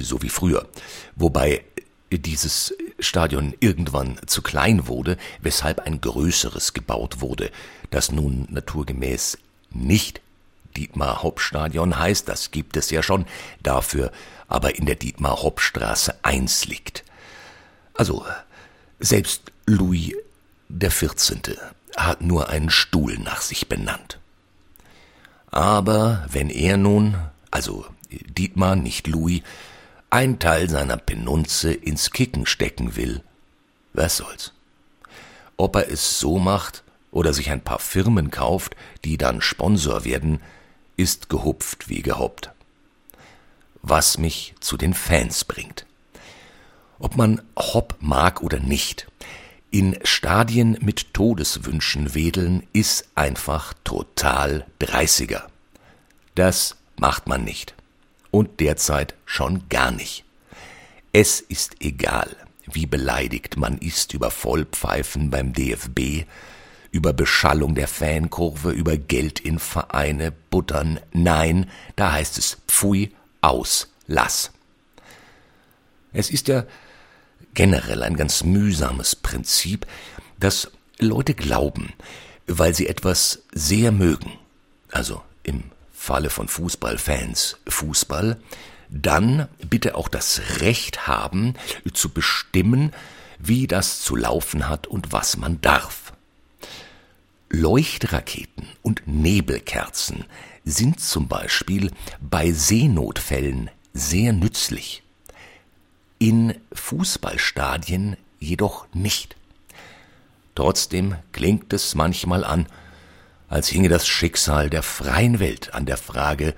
so 0.00 0.22
wie 0.22 0.28
früher. 0.28 0.66
Wobei 1.16 1.64
dieses 2.10 2.74
Stadion 2.98 3.54
irgendwann 3.60 4.18
zu 4.26 4.42
klein 4.42 4.86
wurde, 4.86 5.16
weshalb 5.40 5.80
ein 5.80 6.00
größeres 6.00 6.74
gebaut 6.74 7.20
wurde, 7.20 7.50
das 7.90 8.12
nun 8.12 8.46
naturgemäß 8.50 9.38
nicht 9.70 10.20
Dietmar 10.76 11.22
Hauptstadion 11.22 11.98
heißt, 11.98 12.28
das 12.28 12.50
gibt 12.50 12.78
es 12.78 12.90
ja 12.90 13.02
schon, 13.02 13.26
dafür 13.62 14.10
aber 14.48 14.76
in 14.76 14.86
der 14.86 14.94
Dietmar 14.94 15.42
Hauptstraße 15.42 16.14
1 16.22 16.66
liegt. 16.66 17.01
Also, 17.94 18.24
selbst 19.00 19.52
Louis 19.66 20.14
14. 20.68 21.42
hat 21.96 22.22
nur 22.22 22.48
einen 22.48 22.70
Stuhl 22.70 23.18
nach 23.18 23.42
sich 23.42 23.68
benannt. 23.68 24.18
Aber 25.50 26.26
wenn 26.30 26.48
er 26.48 26.76
nun, 26.78 27.16
also 27.50 27.84
Dietmar, 28.10 28.76
nicht 28.76 29.06
Louis, 29.06 29.42
ein 30.10 30.38
Teil 30.38 30.68
seiner 30.68 30.96
Penunze 30.96 31.72
ins 31.72 32.10
Kicken 32.10 32.46
stecken 32.46 32.96
will, 32.96 33.22
was 33.92 34.16
soll's? 34.16 34.52
Ob 35.56 35.76
er 35.76 35.90
es 35.90 36.18
so 36.18 36.38
macht 36.38 36.82
oder 37.10 37.32
sich 37.32 37.50
ein 37.50 37.62
paar 37.62 37.78
Firmen 37.78 38.30
kauft, 38.30 38.74
die 39.04 39.18
dann 39.18 39.42
Sponsor 39.42 40.04
werden, 40.04 40.40
ist 40.96 41.28
gehupft 41.28 41.88
wie 41.88 42.02
gehoppt. 42.02 42.50
Was 43.82 44.16
mich 44.16 44.54
zu 44.60 44.76
den 44.76 44.94
Fans 44.94 45.44
bringt. 45.44 45.86
Ob 47.02 47.16
man 47.16 47.42
Hopp 47.58 47.96
mag 47.98 48.44
oder 48.44 48.60
nicht, 48.60 49.08
in 49.72 49.98
Stadien 50.04 50.78
mit 50.80 51.12
Todeswünschen 51.12 52.14
wedeln 52.14 52.62
ist 52.72 53.08
einfach 53.16 53.74
total 53.82 54.66
dreißiger. 54.78 55.48
Das 56.36 56.76
macht 56.96 57.26
man 57.26 57.42
nicht 57.42 57.74
und 58.30 58.60
derzeit 58.60 59.14
schon 59.26 59.68
gar 59.68 59.90
nicht. 59.90 60.24
Es 61.12 61.40
ist 61.40 61.74
egal, 61.80 62.36
wie 62.70 62.86
beleidigt 62.86 63.56
man 63.56 63.78
ist 63.78 64.14
über 64.14 64.30
Vollpfeifen 64.30 65.28
beim 65.28 65.52
DFB, 65.52 66.26
über 66.92 67.12
Beschallung 67.12 67.74
der 67.74 67.88
Fankurve, 67.88 68.70
über 68.70 68.96
Geld 68.96 69.40
in 69.40 69.58
Vereine, 69.58 70.32
Buttern. 70.50 71.00
Nein, 71.12 71.68
da 71.96 72.12
heißt 72.12 72.38
es 72.38 72.58
Pfui, 72.68 73.12
aus, 73.40 73.92
lass. 74.06 74.52
Es 76.12 76.30
ist 76.30 76.46
ja 76.46 76.64
generell 77.54 78.02
ein 78.02 78.16
ganz 78.16 78.44
mühsames 78.44 79.16
Prinzip, 79.16 79.86
dass 80.38 80.70
Leute 80.98 81.34
glauben, 81.34 81.92
weil 82.46 82.74
sie 82.74 82.88
etwas 82.88 83.42
sehr 83.52 83.92
mögen, 83.92 84.32
also 84.90 85.22
im 85.42 85.64
Falle 85.92 86.30
von 86.30 86.48
Fußballfans 86.48 87.58
Fußball, 87.68 88.40
dann 88.88 89.48
bitte 89.68 89.94
auch 89.94 90.08
das 90.08 90.40
Recht 90.60 91.06
haben, 91.06 91.54
zu 91.92 92.10
bestimmen, 92.10 92.92
wie 93.38 93.66
das 93.66 94.00
zu 94.00 94.16
laufen 94.16 94.68
hat 94.68 94.86
und 94.86 95.12
was 95.12 95.36
man 95.36 95.60
darf. 95.60 96.12
Leuchtraketen 97.48 98.66
und 98.82 99.02
Nebelkerzen 99.06 100.24
sind 100.64 101.00
zum 101.00 101.28
Beispiel 101.28 101.90
bei 102.20 102.52
Seenotfällen 102.52 103.70
sehr 103.92 104.32
nützlich. 104.32 105.01
In 106.22 106.54
Fußballstadien 106.72 108.16
jedoch 108.38 108.86
nicht. 108.94 109.34
Trotzdem 110.54 111.16
klingt 111.32 111.72
es 111.72 111.96
manchmal 111.96 112.44
an, 112.44 112.68
als 113.48 113.66
hinge 113.66 113.88
das 113.88 114.06
Schicksal 114.06 114.70
der 114.70 114.84
freien 114.84 115.40
Welt 115.40 115.74
an 115.74 115.84
der 115.84 115.96
Frage, 115.96 116.54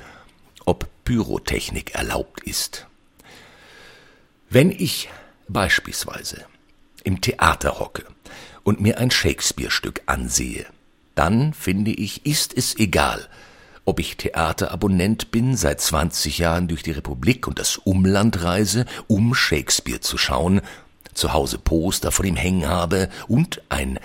ob 0.67 0.87
Pyrotechnik 1.07 1.95
erlaubt 1.95 2.43
ist. 2.43 2.87
Wenn 4.51 4.71
ich 4.71 5.09
beispielsweise 5.49 6.45
im 7.03 7.23
Theater 7.23 7.79
hocke 7.79 8.05
und 8.65 8.83
mir 8.83 8.99
ein 8.99 9.11
Shakespeare-Stück 9.11 10.03
ansehe, 10.05 10.67
dann 11.15 11.55
finde 11.55 11.93
ich, 11.93 12.27
ist 12.27 12.55
es 12.55 12.79
egal, 12.79 13.27
ob 13.85 14.01
ich 14.01 14.17
Theaterabonnent 14.17 15.31
bin, 15.31 15.57
seit 15.57 15.81
20 15.81 16.39
Jahren 16.39 16.69
durch 16.69 16.83
die 16.83 16.93
Republik 16.93 17.47
und 17.47 17.59
das 17.59 17.77
Umland 17.77 18.43
reise, 18.43 18.87
um 19.07 19.35
Shakespeare 19.35 20.01
zu 20.01 20.17
schauen, 20.19 20.61
zu 21.13 21.33
Hause 21.33 21.59
Poster 21.59 22.11
von 22.11 22.27
ihm 22.27 22.37
hängen 22.37 22.69
habe 22.69 23.09
und 23.29 23.63
ein 23.69 23.99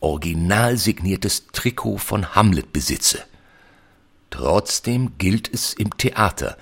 original 0.00 0.76
signiertes 0.76 1.46
Trikot 1.52 1.98
von 1.98 2.34
Hamlet 2.34 2.72
besitze. 2.72 3.24
Trotzdem 4.30 5.12
gilt 5.18 5.52
es 5.52 5.74
im 5.74 5.96
Theater, 5.96 6.56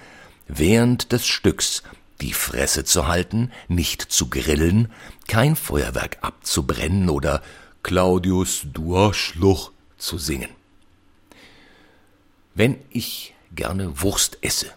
während 0.49 1.13
des 1.13 1.27
Stücks 1.27 1.83
die 2.21 2.33
Fresse 2.33 2.85
zu 2.85 3.09
halten, 3.09 3.51
nicht 3.69 4.03
zu 4.03 4.29
grillen, 4.29 4.93
kein 5.27 5.57
Feuerwerk 5.57 6.19
abzubrennen 6.21 7.09
oder 7.09 7.43
Claudius, 7.83 8.63
du 8.65 8.97
Arschloch 8.97 9.73
zu 9.97 10.19
singen. 10.19 10.51
Wenn 12.55 12.79
ich 12.91 13.35
gerne 13.55 14.03
Wurst 14.03 14.39
esse, 14.43 14.73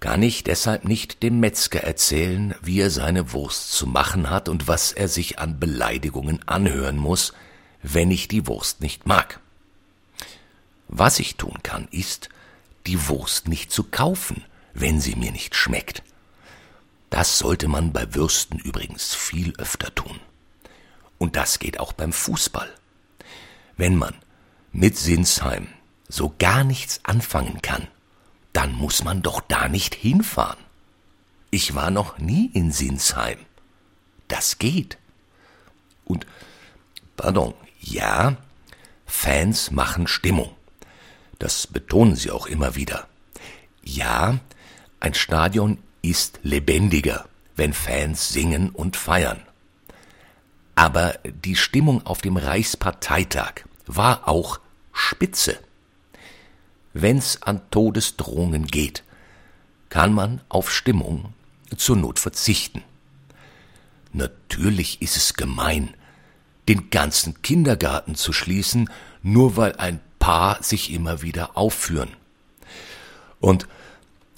kann 0.00 0.22
ich 0.22 0.44
deshalb 0.44 0.84
nicht 0.84 1.22
dem 1.22 1.40
Metzger 1.40 1.80
erzählen, 1.80 2.54
wie 2.60 2.80
er 2.80 2.90
seine 2.90 3.32
Wurst 3.32 3.72
zu 3.72 3.86
machen 3.86 4.28
hat 4.28 4.48
und 4.48 4.68
was 4.68 4.92
er 4.92 5.08
sich 5.08 5.38
an 5.38 5.58
Beleidigungen 5.58 6.46
anhören 6.46 6.98
muss, 6.98 7.32
wenn 7.82 8.10
ich 8.10 8.28
die 8.28 8.46
Wurst 8.46 8.80
nicht 8.80 9.06
mag. 9.06 9.40
Was 10.88 11.18
ich 11.20 11.36
tun 11.36 11.58
kann, 11.62 11.88
ist, 11.90 12.28
die 12.86 13.08
Wurst 13.08 13.48
nicht 13.48 13.72
zu 13.72 13.84
kaufen, 13.84 14.44
wenn 14.74 15.00
sie 15.00 15.16
mir 15.16 15.32
nicht 15.32 15.54
schmeckt. 15.54 16.02
Das 17.08 17.38
sollte 17.38 17.68
man 17.68 17.92
bei 17.92 18.14
Würsten 18.14 18.58
übrigens 18.58 19.14
viel 19.14 19.54
öfter 19.56 19.94
tun. 19.94 20.20
Und 21.16 21.36
das 21.36 21.58
geht 21.58 21.80
auch 21.80 21.92
beim 21.92 22.12
Fußball. 22.12 22.68
Wenn 23.76 23.96
man 23.96 24.14
mit 24.72 24.98
Sinsheim 24.98 25.68
so 26.14 26.34
gar 26.38 26.64
nichts 26.64 27.00
anfangen 27.02 27.60
kann, 27.62 27.88
dann 28.52 28.72
muss 28.72 29.02
man 29.02 29.22
doch 29.22 29.40
da 29.40 29.68
nicht 29.68 29.94
hinfahren. 29.94 30.62
Ich 31.50 31.74
war 31.74 31.90
noch 31.90 32.18
nie 32.18 32.50
in 32.52 32.72
Sinsheim. 32.72 33.38
Das 34.28 34.58
geht. 34.58 34.98
Und, 36.04 36.26
pardon, 37.16 37.54
ja, 37.80 38.36
Fans 39.06 39.70
machen 39.70 40.06
Stimmung. 40.06 40.54
Das 41.38 41.66
betonen 41.66 42.16
sie 42.16 42.30
auch 42.30 42.46
immer 42.46 42.74
wieder. 42.74 43.08
Ja, 43.82 44.38
ein 45.00 45.14
Stadion 45.14 45.78
ist 46.02 46.40
lebendiger, 46.42 47.28
wenn 47.56 47.72
Fans 47.72 48.28
singen 48.28 48.70
und 48.70 48.96
feiern. 48.96 49.42
Aber 50.74 51.18
die 51.24 51.56
Stimmung 51.56 52.06
auf 52.06 52.20
dem 52.20 52.36
Reichsparteitag 52.36 53.64
war 53.86 54.28
auch 54.28 54.60
spitze. 54.92 55.58
Wenn's 56.94 57.42
an 57.42 57.60
Todesdrohungen 57.70 58.66
geht, 58.66 59.04
kann 59.90 60.14
man 60.14 60.40
auf 60.48 60.72
Stimmung 60.72 61.34
zur 61.76 61.96
Not 61.96 62.18
verzichten. 62.18 62.82
Natürlich 64.12 65.02
ist 65.02 65.16
es 65.16 65.34
gemein, 65.34 65.94
den 66.68 66.88
ganzen 66.88 67.42
Kindergarten 67.42 68.14
zu 68.14 68.32
schließen, 68.32 68.88
nur 69.22 69.56
weil 69.56 69.76
ein 69.76 70.00
Fauxpas 70.24 70.68
sich 70.68 70.90
immer 70.90 71.20
wieder 71.20 71.56
aufführen. 71.56 72.16
Und 73.40 73.68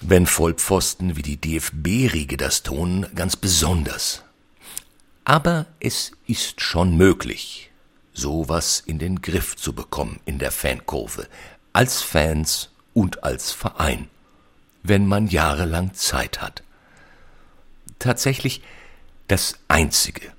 wenn 0.02 0.26
Vollpfosten 0.26 1.16
wie 1.16 1.22
die 1.22 1.40
DFB-Riege 1.40 2.36
das 2.36 2.64
tun, 2.64 3.06
ganz 3.14 3.36
besonders. 3.36 4.24
Aber 5.24 5.66
es 5.78 6.12
ist 6.26 6.60
schon 6.60 6.96
möglich, 6.96 7.70
sowas 8.12 8.82
in 8.84 8.98
den 8.98 9.22
Griff 9.22 9.54
zu 9.54 9.74
bekommen 9.74 10.18
in 10.24 10.38
der 10.38 10.50
Fankurve, 10.50 11.28
als 11.76 12.00
Fans 12.00 12.70
und 12.94 13.22
als 13.22 13.52
Verein, 13.52 14.08
wenn 14.82 15.06
man 15.06 15.26
jahrelang 15.26 15.92
Zeit 15.92 16.40
hat. 16.40 16.62
Tatsächlich 17.98 18.62
das 19.28 19.58
Einzige, 19.68 20.32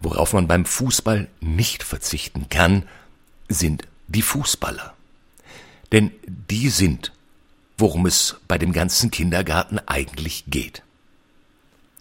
worauf 0.00 0.32
man 0.32 0.48
beim 0.48 0.64
Fußball 0.64 1.28
nicht 1.38 1.84
verzichten 1.84 2.48
kann, 2.48 2.82
sind 3.48 3.86
die 4.08 4.22
Fußballer. 4.22 4.92
Denn 5.92 6.10
die 6.26 6.68
sind, 6.68 7.12
worum 7.78 8.04
es 8.04 8.34
bei 8.48 8.58
dem 8.58 8.72
ganzen 8.72 9.12
Kindergarten 9.12 9.78
eigentlich 9.86 10.46
geht. 10.48 10.82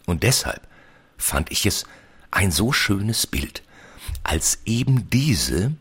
Und 0.07 0.24
deshalb 0.24 0.67
fand 1.19 1.51
ich 1.51 1.67
es 1.67 1.86
ein 2.31 2.51
so 2.51 2.74
schönes 2.74 3.27
Bild, 3.27 3.62
als 4.24 4.57
eben 4.65 5.07
diese 5.12 5.74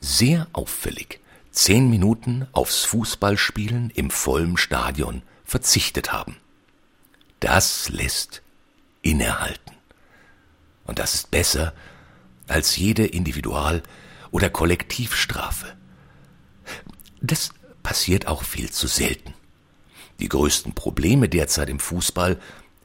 sehr 0.00 0.48
auffällig 0.52 1.21
zehn 1.52 1.88
Minuten 1.88 2.48
aufs 2.52 2.84
Fußballspielen 2.84 3.90
im 3.90 4.10
vollen 4.10 4.56
Stadion 4.56 5.22
verzichtet 5.44 6.12
haben. 6.12 6.36
Das 7.40 7.88
lässt 7.88 8.42
innehalten. 9.02 9.74
Und 10.84 10.98
das 10.98 11.14
ist 11.14 11.30
besser 11.30 11.74
als 12.48 12.76
jede 12.76 13.06
Individual- 13.06 13.82
oder 14.30 14.50
Kollektivstrafe. 14.50 15.76
Das 17.20 17.50
passiert 17.82 18.26
auch 18.26 18.42
viel 18.42 18.70
zu 18.70 18.86
selten. 18.86 19.34
Die 20.20 20.28
größten 20.28 20.72
Probleme 20.72 21.28
derzeit 21.28 21.68
im 21.68 21.80
Fußball 21.80 22.40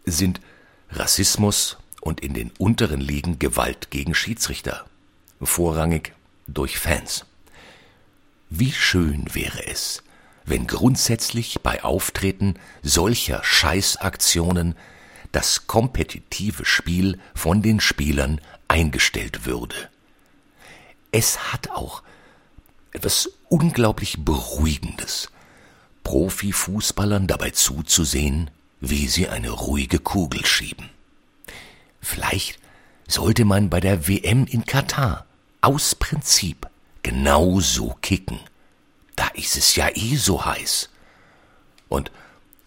sind 0.05 0.41
Rassismus 0.89 1.77
und 2.01 2.21
in 2.21 2.33
den 2.33 2.51
unteren 2.57 3.01
Ligen 3.01 3.39
Gewalt 3.39 3.91
gegen 3.91 4.15
Schiedsrichter, 4.15 4.85
vorrangig 5.41 6.13
durch 6.47 6.79
Fans. 6.79 7.26
Wie 8.49 8.71
schön 8.71 9.33
wäre 9.33 9.67
es, 9.67 10.03
wenn 10.45 10.67
grundsätzlich 10.67 11.59
bei 11.61 11.83
Auftreten 11.83 12.55
solcher 12.81 13.43
Scheißaktionen 13.43 14.75
das 15.33 15.67
kompetitive 15.67 16.63
Spiel 16.63 17.19
von 17.35 17.61
den 17.61 17.81
Spielern 17.81 18.39
eingestellt 18.69 19.45
würde. 19.45 19.75
Es 21.11 21.51
hat 21.51 21.69
auch 21.71 22.03
etwas 22.91 23.29
unglaublich 23.49 24.23
Beruhigendes, 24.23 25.29
Profifußballern 26.03 27.27
dabei 27.27 27.49
zuzusehen, 27.49 28.49
wie 28.79 29.07
sie 29.07 29.27
eine 29.27 29.49
ruhige 29.49 29.99
Kugel 29.99 30.45
schieben. 30.45 30.89
Vielleicht 32.01 32.59
sollte 33.07 33.43
man 33.43 33.69
bei 33.69 33.81
der 33.81 34.07
WM 34.07 34.45
in 34.45 34.65
Katar 34.65 35.25
aus 35.59 35.95
Prinzip 35.95 36.67
genau 37.07 37.61
so 37.61 37.95
kicken. 38.01 38.41
Da 39.15 39.29
ist 39.29 39.55
es 39.55 39.77
ja 39.77 39.87
eh 39.95 40.17
so 40.17 40.43
heiß. 40.43 40.89
Und 41.87 42.11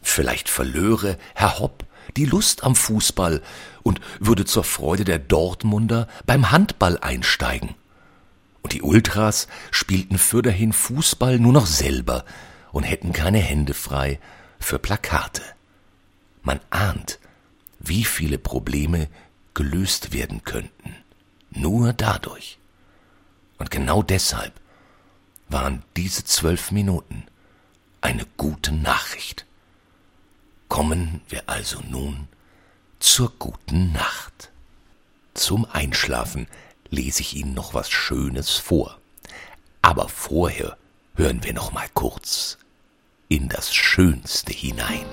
vielleicht 0.01 0.49
verlöre 0.49 1.19
Herr 1.35 1.59
Hopp 1.59 1.85
die 2.17 2.25
Lust 2.25 2.65
am 2.65 2.75
Fußball 2.75 3.43
und 3.83 4.01
würde 4.19 4.47
zur 4.47 4.65
Freude 4.65 5.05
der 5.05 5.19
Dortmunder 5.19 6.09
beim 6.25 6.51
Handball 6.51 6.97
einsteigen. 6.99 7.75
Und 8.63 8.73
die 8.73 8.81
Ultras 8.81 9.47
spielten 9.71 10.17
fürderhin 10.17 10.73
Fußball 10.73 11.39
nur 11.39 11.53
noch 11.53 11.67
selber 11.67 12.25
und 12.73 12.85
hätten 12.85 13.13
keine 13.13 13.41
Hände 13.41 13.75
frei 13.75 14.19
für 14.59 14.79
Plakate. 14.79 15.43
Man 16.43 16.61
ahnt, 16.71 17.19
wie 17.79 18.05
viele 18.05 18.39
Probleme 18.39 19.09
gelöst 19.53 20.15
werden 20.15 20.45
könnten. 20.45 20.97
Nur 21.51 21.93
dadurch. 21.93 22.60
Und 23.61 23.71
genau 23.71 24.03
deshalb 24.03 24.55
waren 25.51 25.83
diese 25.95 26.25
zwölf 26.25 26.71
Minuten 26.71 27.25
eine 28.01 28.25
gute 28.39 28.73
Nachricht. 28.73 29.45
Kommen 30.69 31.21
wir 31.29 31.43
also 31.47 31.81
nun 31.89 32.27
zur 33.01 33.33
guten 33.39 33.93
Nacht. 33.93 34.51
Zum 35.35 35.67
Einschlafen 35.71 36.47
lese 36.89 37.21
ich 37.21 37.37
Ihnen 37.37 37.53
noch 37.53 37.75
was 37.75 37.91
Schönes 37.91 38.57
vor. 38.57 38.99
Aber 39.83 40.09
vorher 40.09 40.79
hören 41.15 41.45
wir 41.45 41.53
noch 41.53 41.71
mal 41.73 41.89
kurz 41.93 42.57
in 43.29 43.51
das 43.51 43.75
Schönste 43.75 44.55
hinein. 44.55 45.05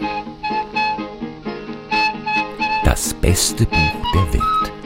Das 2.86 3.14
beste 3.14 3.66
Buch 3.66 4.12
der 4.14 4.34
Welt. 4.34 4.77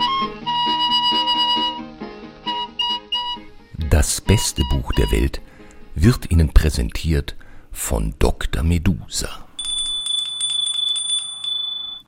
Beste 4.32 4.64
Buch 4.70 4.94
der 4.94 5.12
Welt 5.12 5.42
wird 5.94 6.32
Ihnen 6.32 6.54
präsentiert 6.54 7.36
von 7.74 8.16
Dr. 8.18 8.64
Medusa. 8.64 9.46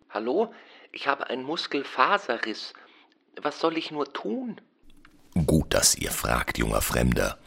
Hallo, 0.09 0.53
ich 0.93 1.05
habe 1.09 1.29
einen 1.29 1.43
Muskelfaserriss. 1.43 2.73
Was 3.41 3.59
soll 3.59 3.77
ich 3.77 3.91
nur 3.91 4.13
tun? 4.13 4.61
Gut, 5.45 5.73
dass 5.73 5.95
ihr 5.95 6.11
fragt, 6.11 6.57
junger 6.57 6.79
Fremder. 6.79 7.37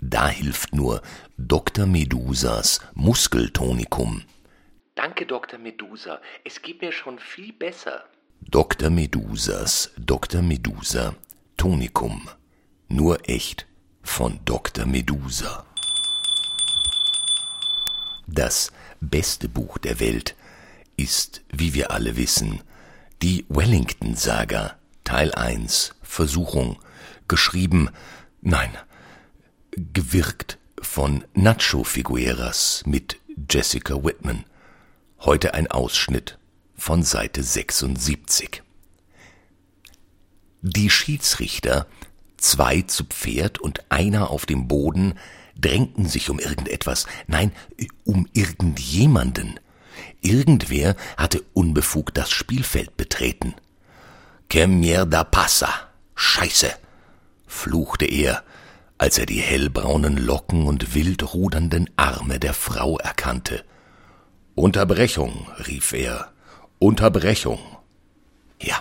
Da 0.00 0.28
hilft 0.28 0.76
nur 0.76 1.02
Dr. 1.36 1.86
Medusas 1.86 2.80
Muskeltonikum. 2.94 4.22
Danke, 4.94 5.26
Dr. 5.26 5.58
Medusa. 5.58 6.20
Es 6.44 6.62
geht 6.62 6.82
mir 6.82 6.92
schon 6.92 7.18
viel 7.18 7.52
besser. 7.52 8.04
Dr. 8.42 8.90
Medusas 8.90 9.90
Dr. 9.98 10.40
Medusa 10.40 11.16
Tonikum. 11.56 12.28
Nur 12.88 13.28
echt 13.28 13.66
von 14.02 14.40
Dr. 14.44 14.86
Medusa. 14.86 15.64
Das 18.26 18.72
beste 19.00 19.48
Buch 19.48 19.78
der 19.78 20.00
Welt 20.00 20.36
ist, 20.96 21.42
wie 21.50 21.74
wir 21.74 21.90
alle 21.90 22.16
wissen, 22.16 22.60
die 23.22 23.44
Wellington-Saga, 23.48 24.76
Teil 25.04 25.32
1, 25.34 25.94
Versuchung, 26.02 26.78
geschrieben, 27.28 27.90
nein, 28.40 28.70
gewirkt 29.92 30.58
von 30.80 31.24
Nacho 31.34 31.84
Figueras 31.84 32.82
mit 32.86 33.18
Jessica 33.50 34.02
Whitman. 34.04 34.44
Heute 35.20 35.54
ein 35.54 35.66
Ausschnitt 35.66 36.38
von 36.76 37.02
Seite 37.02 37.42
76. 37.42 38.62
Die 40.62 40.90
Schiedsrichter, 40.90 41.86
zwei 42.40 42.82
zu 42.82 43.04
Pferd 43.04 43.58
und 43.58 43.90
einer 43.90 44.30
auf 44.30 44.46
dem 44.46 44.68
Boden, 44.68 45.14
drängten 45.56 46.06
sich 46.06 46.30
um 46.30 46.38
irgendetwas, 46.38 47.06
nein, 47.26 47.52
um 48.04 48.26
irgendjemanden. 48.32 49.60
Irgendwer 50.20 50.96
hatte 51.16 51.42
unbefugt 51.52 52.16
das 52.16 52.30
Spielfeld 52.30 52.96
betreten. 52.96 53.54
Que 54.48 54.66
mierda 54.66 55.24
passa! 55.24 55.68
Scheiße! 56.14 56.70
fluchte 57.46 58.04
er, 58.04 58.44
als 58.98 59.18
er 59.18 59.26
die 59.26 59.40
hellbraunen 59.40 60.16
Locken 60.16 60.66
und 60.66 60.94
wild 60.94 61.34
rudernden 61.34 61.88
Arme 61.96 62.38
der 62.38 62.54
Frau 62.54 62.98
erkannte. 62.98 63.64
Unterbrechung, 64.54 65.48
rief 65.66 65.92
er. 65.92 66.32
Unterbrechung. 66.78 67.60
Ja, 68.60 68.78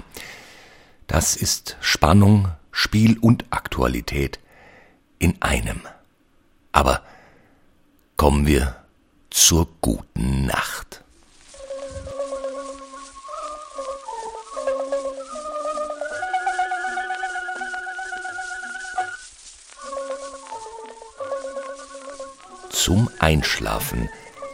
das 1.07 1.35
ist 1.35 1.77
Spannung, 1.79 2.49
Spiel 2.71 3.17
und 3.19 3.45
Aktualität 3.49 4.39
in 5.19 5.41
einem. 5.41 5.81
Aber 6.71 7.03
kommen 8.17 8.47
wir 8.47 8.75
zur 9.29 9.67
guten 9.81 10.45
Nacht. 10.45 11.03
Zum 22.69 23.09
Einschlafen 23.19 24.09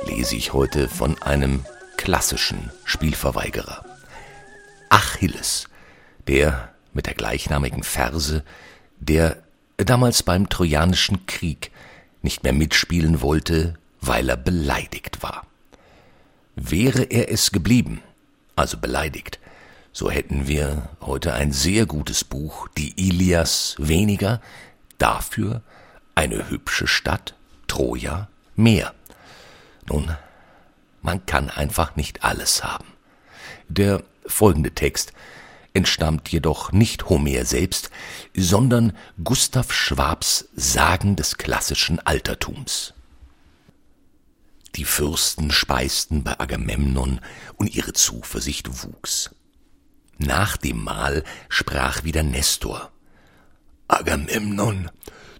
lese 0.05 0.35
ich 0.35 0.53
heute 0.53 0.89
von 0.89 1.21
einem 1.21 1.65
klassischen 1.97 2.71
Spielverweigerer. 2.83 3.85
Achilles, 4.89 5.67
der 6.27 6.74
mit 6.95 7.05
der 7.05 7.13
gleichnamigen 7.13 7.83
Verse, 7.83 8.43
der 8.99 9.37
damals 9.77 10.23
beim 10.23 10.49
Trojanischen 10.49 11.27
Krieg 11.27 11.71
nicht 12.21 12.43
mehr 12.43 12.53
mitspielen 12.53 13.21
wollte, 13.21 13.75
weil 14.01 14.29
er 14.29 14.37
beleidigt 14.37 15.21
war. 15.21 15.45
Wäre 16.55 17.03
er 17.03 17.31
es 17.31 17.51
geblieben, 17.51 18.01
also 18.55 18.77
beleidigt, 18.77 19.39
so 19.91 20.09
hätten 20.09 20.47
wir 20.47 20.89
heute 21.01 21.33
ein 21.33 21.51
sehr 21.51 21.85
gutes 21.85 22.23
Buch, 22.23 22.67
die 22.77 22.93
Ilias 22.97 23.75
weniger, 23.77 24.41
dafür 24.97 25.61
eine 26.15 26.49
hübsche 26.49 26.87
Stadt 26.87 27.35
Troja 27.67 28.27
mehr. 28.55 28.93
Nun, 29.87 30.15
man 31.01 31.25
kann 31.25 31.49
einfach 31.49 31.95
nicht 31.95 32.23
alles 32.23 32.63
haben. 32.63 32.87
Der 33.67 34.03
folgende 34.25 34.71
Text 34.71 35.13
entstammt 35.75 36.29
jedoch 36.29 36.71
nicht 36.71 37.09
Homer 37.09 37.45
selbst, 37.45 37.91
sondern 38.35 38.93
Gustav 39.23 39.73
Schwabs 39.73 40.47
Sagen 40.55 41.15
des 41.15 41.37
klassischen 41.37 41.99
Altertums. 41.99 42.93
Die 44.75 44.85
Fürsten 44.85 45.51
speisten 45.51 46.23
bei 46.23 46.39
Agamemnon 46.39 47.21
und 47.55 47.73
ihre 47.73 47.93
Zuversicht 47.93 48.83
wuchs. 48.83 49.31
Nach 50.17 50.57
dem 50.57 50.83
Mahl 50.83 51.23
sprach 51.49 52.03
wieder 52.03 52.23
Nestor. 52.23 52.91
Agamemnon, 53.87 54.89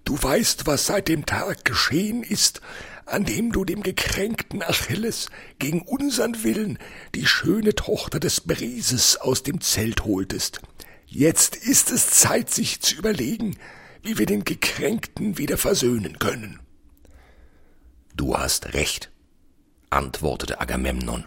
du 0.04 0.22
weißt, 0.22 0.68
was 0.68 0.86
seit 0.86 1.08
dem 1.08 1.26
Tag 1.26 1.66
geschehen 1.66 2.24
ist, 2.24 2.62
an 3.06 3.24
dem 3.24 3.52
du 3.52 3.66
dem 3.66 3.84
gekränkten 3.84 4.64
Achilles 4.64 5.30
gegen 5.60 5.82
unsern 5.82 6.44
Willen 6.44 6.80
die 7.14 7.26
schöne 7.26 7.76
Tochter 7.76 8.20
des 8.20 8.42
Brieses 8.42 9.18
aus 9.18 9.44
dem 9.44 9.62
Zelt 9.62 10.06
holtest. 10.06 10.62
Jetzt 11.06 11.56
ist 11.56 11.92
es 11.92 12.10
Zeit, 12.10 12.50
sich 12.50 12.82
zu 12.82 12.96
überlegen, 12.96 13.58
wie 14.02 14.18
wir 14.18 14.26
den 14.26 14.44
Gekränkten 14.44 15.38
wieder 15.38 15.58
versöhnen 15.58 16.20
können. 16.20 16.60
Du 18.16 18.36
hast 18.38 18.74
recht, 18.74 19.12
antwortete 19.90 20.60
Agamemnon. 20.60 21.26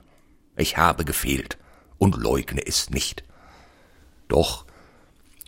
Ich 0.56 0.76
habe 0.76 1.04
gefehlt 1.04 1.58
und 1.98 2.16
leugne 2.16 2.66
es 2.66 2.90
nicht. 2.90 3.22
Doch 4.26 4.66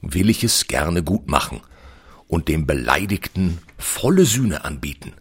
will 0.00 0.30
ich 0.30 0.44
es 0.44 0.68
gerne 0.68 1.02
gut 1.02 1.28
machen 1.28 1.60
und 2.28 2.48
dem 2.48 2.66
Beleidigten 2.66 3.58
volle 3.78 4.24
Sühne 4.24 4.64
anbieten 4.64 5.14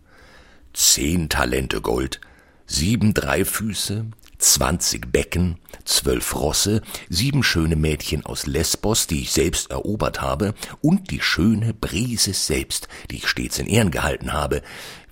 zehn 0.74 1.30
Talente 1.30 1.82
Gold, 1.82 2.22
sieben 2.66 3.14
Dreifüße, 3.14 4.06
zwanzig 4.38 5.12
Becken, 5.12 5.58
zwölf 5.86 6.36
Rosse, 6.36 6.82
sieben 7.10 7.44
schöne 7.44 7.76
Mädchen 7.76 8.26
aus 8.26 8.46
Lesbos, 8.46 9.08
die 9.08 9.22
ich 9.22 9.32
selbst 9.32 9.72
erobert 9.72 10.22
habe, 10.22 10.54
und 10.82 11.12
die 11.12 11.22
schöne 11.22 11.74
Brises 11.74 12.48
selbst, 12.48 12.88
die 13.12 13.18
ich 13.18 13.28
stets 13.28 13.60
in 13.60 13.68
Ehren 13.68 13.92
gehalten 13.92 14.34
habe, 14.34 14.62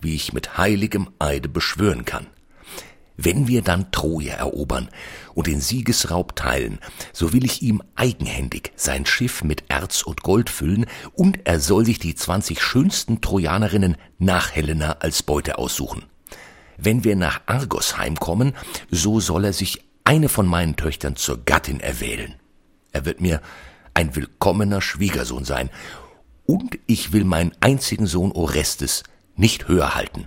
wie 0.02 0.15
ich 0.15 0.34
mit 0.34 0.58
heiligem 0.58 1.10
Eide 1.20 1.50
beschwören 1.50 2.06
kann. 2.06 2.28
Wenn 3.19 3.47
wir 3.47 3.63
dann 3.63 3.91
Troja 3.91 4.36
erobern 4.36 4.89
und 5.34 5.47
den 5.47 5.60
Siegesraub 5.60 6.36
teilen, 6.36 6.77
so 7.12 7.34
will 7.34 7.43
ich 7.45 7.63
ihm 7.63 7.82
eigenhändig 7.95 8.71
sein 8.75 9.08
Schiff 9.08 9.43
mit 9.43 9.63
Erz 9.69 10.03
und 10.03 10.21
Gold 10.21 10.51
füllen, 10.51 10.86
und 11.13 11.39
er 11.45 11.60
soll 11.60 11.84
sich 11.84 11.97
die 11.97 12.13
zwanzig 12.13 12.62
schönsten 12.62 13.19
Trojanerinnen 13.19 13.97
nach 14.19 14.51
Helena 14.51 14.97
als 14.99 15.23
Beute 15.23 15.58
aussuchen. 15.58 16.06
Wenn 16.77 17.03
wir 17.03 17.15
nach 17.15 17.41
Argos 17.47 17.97
heimkommen, 17.97 18.53
so 18.91 19.19
soll 19.19 19.45
er 19.45 19.53
sich 19.53 19.84
eine 20.03 20.30
von 20.30 20.45
meinen 20.45 20.75
Töchtern 20.75 21.15
zur 21.15 21.43
Gattin 21.43 21.80
erwählen. 21.80 22.36
Er 22.91 23.06
wird 23.06 23.19
mir 23.19 23.41
ein 23.95 24.15
willkommener 24.15 24.80
Schwiegersohn 24.80 25.43
sein, 25.43 25.71
und 26.45 26.77
ich 26.86 27.12
will 27.13 27.25
meinen 27.25 27.51
einzigen 27.62 28.06
Sohn 28.06 28.32
Orestes 28.32 29.03
nicht 29.36 29.67
höher 29.67 29.95
halten. 29.95 30.25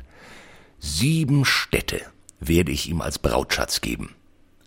Sieben 0.81 1.45
Städte 1.45 2.03
werde 2.41 2.73
ich 2.73 2.89
ihm 2.89 3.01
als 3.01 3.19
Brautschatz 3.19 3.81
geben. 3.81 4.15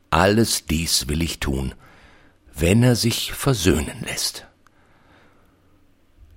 Alles 0.09 0.65
dies 0.65 1.07
will 1.07 1.21
ich 1.21 1.39
tun, 1.39 1.73
wenn 2.53 2.83
er 2.83 2.95
sich 2.95 3.33
versöhnen 3.33 4.01
lässt. 4.01 4.45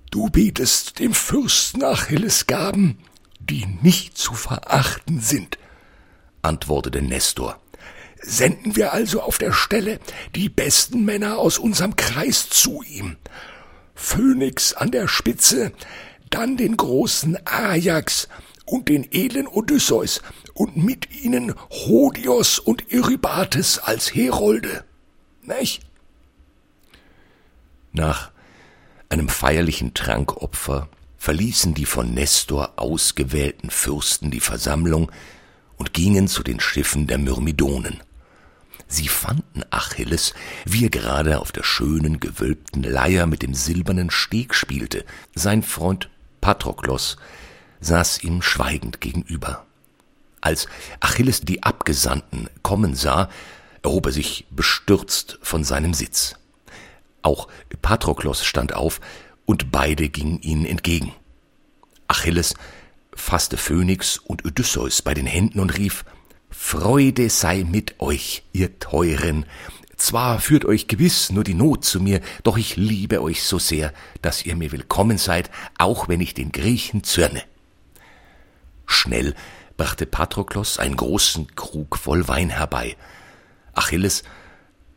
Du 0.09 0.29
bietest 0.29 0.99
dem 0.99 1.13
Fürsten 1.13 1.83
Achilles 1.83 2.47
Gaben, 2.47 2.97
die 3.39 3.65
nicht 3.81 4.17
zu 4.17 4.33
verachten 4.33 5.21
sind, 5.21 5.57
antwortete 6.41 7.01
Nestor. 7.01 7.59
Senden 8.19 8.75
wir 8.75 8.93
also 8.93 9.21
auf 9.21 9.37
der 9.37 9.53
Stelle 9.53 9.99
die 10.35 10.49
besten 10.49 11.05
Männer 11.05 11.37
aus 11.37 11.59
unserem 11.59 11.95
Kreis 11.95 12.49
zu 12.49 12.81
ihm. 12.81 13.17
Phönix 13.93 14.73
an 14.73 14.91
der 14.91 15.07
Spitze, 15.07 15.71
dann 16.29 16.57
den 16.57 16.77
großen 16.77 17.37
Ajax 17.45 18.27
und 18.67 18.89
den 18.89 19.07
edlen 19.11 19.47
Odysseus 19.47 20.21
und 20.53 20.77
mit 20.77 21.09
ihnen 21.23 21.55
Hodios 21.71 22.59
und 22.59 22.83
Eurybates 22.93 23.79
als 23.79 24.13
Herolde. 24.13 24.83
Nicht? 25.41 25.81
Nach 27.93 28.31
einem 29.09 29.29
feierlichen 29.29 29.93
Trankopfer 29.93 30.89
verließen 31.17 31.73
die 31.73 31.85
von 31.85 32.13
Nestor 32.13 32.73
ausgewählten 32.75 33.69
Fürsten 33.69 34.31
die 34.31 34.41
Versammlung 34.41 35.11
und 35.77 35.93
gingen 35.93 36.27
zu 36.27 36.43
den 36.43 36.59
Schiffen 36.59 37.07
der 37.07 37.17
Myrmidonen. 37.17 38.03
Sie 38.89 39.07
fanden 39.07 39.63
Achilles, 39.69 40.33
wie 40.65 40.85
er 40.85 40.89
gerade 40.89 41.39
auf 41.39 41.51
der 41.51 41.63
schönen, 41.63 42.19
gewölbten 42.19 42.83
Leier 42.83 43.25
mit 43.27 43.41
dem 43.41 43.53
silbernen 43.53 44.11
Steg 44.11 44.53
spielte. 44.53 45.05
Sein 45.35 45.63
Freund 45.63 46.09
Patroklos 46.41 47.17
saß 47.81 48.23
ihm 48.23 48.41
schweigend 48.41 49.01
gegenüber. 49.01 49.65
Als 50.41 50.67
Achilles 50.99 51.41
die 51.41 51.63
Abgesandten 51.63 52.49
kommen 52.63 52.95
sah, 52.95 53.29
erhob 53.83 54.07
er 54.07 54.11
sich 54.11 54.45
bestürzt 54.49 55.39
von 55.41 55.63
seinem 55.63 55.93
Sitz. 55.93 56.35
Auch 57.21 57.47
Patroklos 57.81 58.45
stand 58.45 58.73
auf, 58.73 59.01
und 59.45 59.71
beide 59.71 60.09
gingen 60.09 60.41
ihnen 60.41 60.65
entgegen. 60.65 61.13
Achilles 62.07 62.53
fasste 63.15 63.57
Phönix 63.57 64.17
und 64.17 64.45
Odysseus 64.45 65.01
bei 65.01 65.13
den 65.13 65.25
Händen 65.25 65.59
und 65.59 65.77
rief 65.77 66.05
Freude 66.49 67.29
sei 67.29 67.63
mit 67.63 67.99
euch, 67.99 68.43
ihr 68.53 68.77
Teuren. 68.79 69.45
Zwar 69.95 70.39
führt 70.39 70.65
euch 70.65 70.87
gewiss 70.87 71.31
nur 71.31 71.43
die 71.43 71.53
Not 71.53 71.83
zu 71.83 71.99
mir, 71.99 72.21
doch 72.43 72.57
ich 72.57 72.75
liebe 72.75 73.21
euch 73.21 73.43
so 73.43 73.57
sehr, 73.57 73.93
dass 74.21 74.45
ihr 74.45 74.55
mir 74.55 74.71
willkommen 74.71 75.17
seid, 75.17 75.49
auch 75.77 76.07
wenn 76.07 76.21
ich 76.21 76.33
den 76.33 76.51
Griechen 76.51 77.03
zürne. 77.03 77.43
Schnell 78.87 79.35
brachte 79.75 80.05
Patroklos 80.07 80.79
einen 80.79 80.95
großen 80.95 81.55
Krug 81.55 81.97
voll 81.97 82.27
Wein 82.27 82.49
herbei. 82.49 82.97
Achilles 83.73 84.23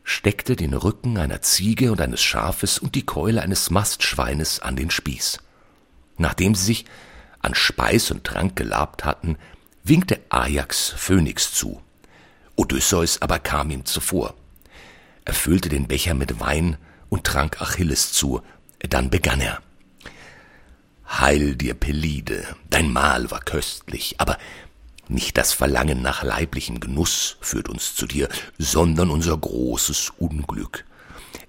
steckte 0.03 0.55
den 0.55 0.73
Rücken 0.73 1.17
einer 1.17 1.41
Ziege 1.41 1.91
und 1.91 2.01
eines 2.01 2.21
Schafes 2.21 2.79
und 2.79 2.95
die 2.95 3.05
Keule 3.05 3.43
eines 3.43 3.69
Mastschweines 3.69 4.59
an 4.59 4.75
den 4.75 4.89
Spieß. 4.89 5.39
Nachdem 6.17 6.55
sie 6.55 6.65
sich 6.65 6.85
an 7.41 7.53
Speis 7.53 8.09
und 8.11 8.23
Trank 8.23 8.55
gelabt 8.55 9.05
hatten, 9.05 9.37
winkte 9.83 10.19
Ajax 10.29 10.93
Phönix 10.97 11.53
zu. 11.53 11.81
Odysseus 12.55 13.21
aber 13.21 13.39
kam 13.39 13.69
ihm 13.69 13.85
zuvor. 13.85 14.35
Er 15.25 15.33
füllte 15.33 15.69
den 15.69 15.87
Becher 15.87 16.13
mit 16.13 16.39
Wein 16.39 16.77
und 17.09 17.23
trank 17.25 17.61
Achilles 17.61 18.11
zu, 18.13 18.41
dann 18.79 19.09
begann 19.09 19.41
er. 19.41 19.61
Heil 21.19 21.55
dir, 21.55 21.73
Pelide, 21.73 22.55
dein 22.69 22.91
Mahl 22.91 23.29
war 23.31 23.41
köstlich, 23.41 24.15
aber 24.17 24.37
nicht 25.09 25.37
das 25.37 25.51
Verlangen 25.51 26.01
nach 26.01 26.23
leiblichem 26.23 26.79
Genuss 26.79 27.35
führt 27.41 27.67
uns 27.67 27.95
zu 27.95 28.07
dir, 28.07 28.29
sondern 28.57 29.09
unser 29.09 29.37
großes 29.37 30.13
Unglück. 30.17 30.85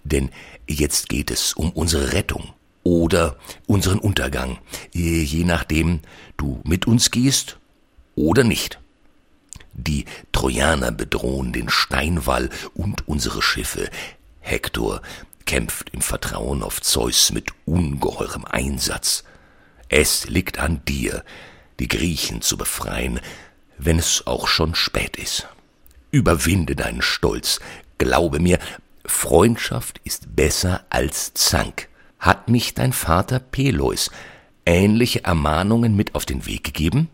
Denn 0.02 0.30
jetzt 0.66 1.08
geht 1.08 1.30
es 1.30 1.52
um 1.54 1.70
unsere 1.70 2.12
Rettung 2.12 2.52
oder 2.82 3.36
unseren 3.66 4.00
Untergang, 4.00 4.58
je 4.92 5.44
nachdem 5.44 6.00
du 6.36 6.60
mit 6.64 6.88
uns 6.88 7.12
gehst 7.12 7.58
oder 8.16 8.42
nicht. 8.42 8.80
Die 9.74 10.06
Trojaner 10.32 10.90
bedrohen 10.90 11.52
den 11.52 11.68
Steinwall 11.68 12.50
und 12.74 13.06
unsere 13.06 13.42
Schiffe. 13.42 13.88
Hektor 14.40 15.02
kämpft 15.46 15.90
im 15.90 16.02
Vertrauen 16.02 16.64
auf 16.64 16.80
Zeus 16.82 17.32
mit 17.32 17.50
ungeheurem 17.64 18.44
Einsatz. 18.44 19.22
Es 19.94 20.26
liegt 20.26 20.58
an 20.58 20.80
dir, 20.88 21.22
die 21.78 21.86
Griechen 21.86 22.40
zu 22.40 22.56
befreien, 22.56 23.20
wenn 23.76 23.98
es 23.98 24.26
auch 24.26 24.48
schon 24.48 24.74
spät 24.74 25.18
ist. 25.18 25.48
Überwinde 26.10 26.74
deinen 26.74 27.02
Stolz, 27.02 27.60
glaube 27.98 28.40
mir, 28.40 28.58
Freundschaft 29.04 30.00
ist 30.02 30.34
besser 30.34 30.86
als 30.88 31.34
Zank. 31.34 31.90
Hat 32.18 32.48
nicht 32.48 32.78
dein 32.78 32.94
Vater 32.94 33.38
Peleus 33.38 34.10
ähnliche 34.64 35.24
Ermahnungen 35.24 35.94
mit 35.94 36.14
auf 36.14 36.24
den 36.24 36.46
Weg 36.46 36.64
gegeben? 36.64 37.10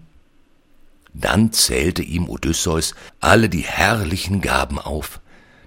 Dann 1.12 1.50
zählte 1.50 2.02
ihm 2.02 2.28
Odysseus 2.28 2.94
alle 3.18 3.48
die 3.48 3.64
herrlichen 3.64 4.40
Gaben 4.40 4.78
auf, 4.78 5.20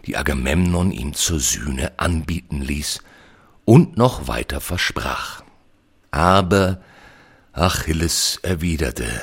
die 0.06 0.15
Agamemnon 0.15 0.93
ihm 0.93 1.13
zur 1.13 1.41
Sühne 1.41 1.91
anbieten 2.00 2.62
ließ 2.62 3.02
und 3.65 3.97
noch 3.97 4.30
weiter 4.30 4.62
versprach. 4.62 5.43
Aber 6.12 6.80
Achilles 7.54 8.40
erwiderte, 8.44 9.22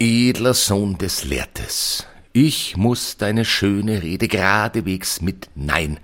Edler 0.00 0.52
Sohn 0.52 0.98
des 0.98 1.22
Lehrtes, 1.22 2.08
ich 2.32 2.76
muss 2.76 3.16
deine 3.16 3.44
schöne 3.44 4.02
Rede 4.02 4.26
geradewegs 4.26 5.20
mit 5.20 5.48
Nein 5.54 6.00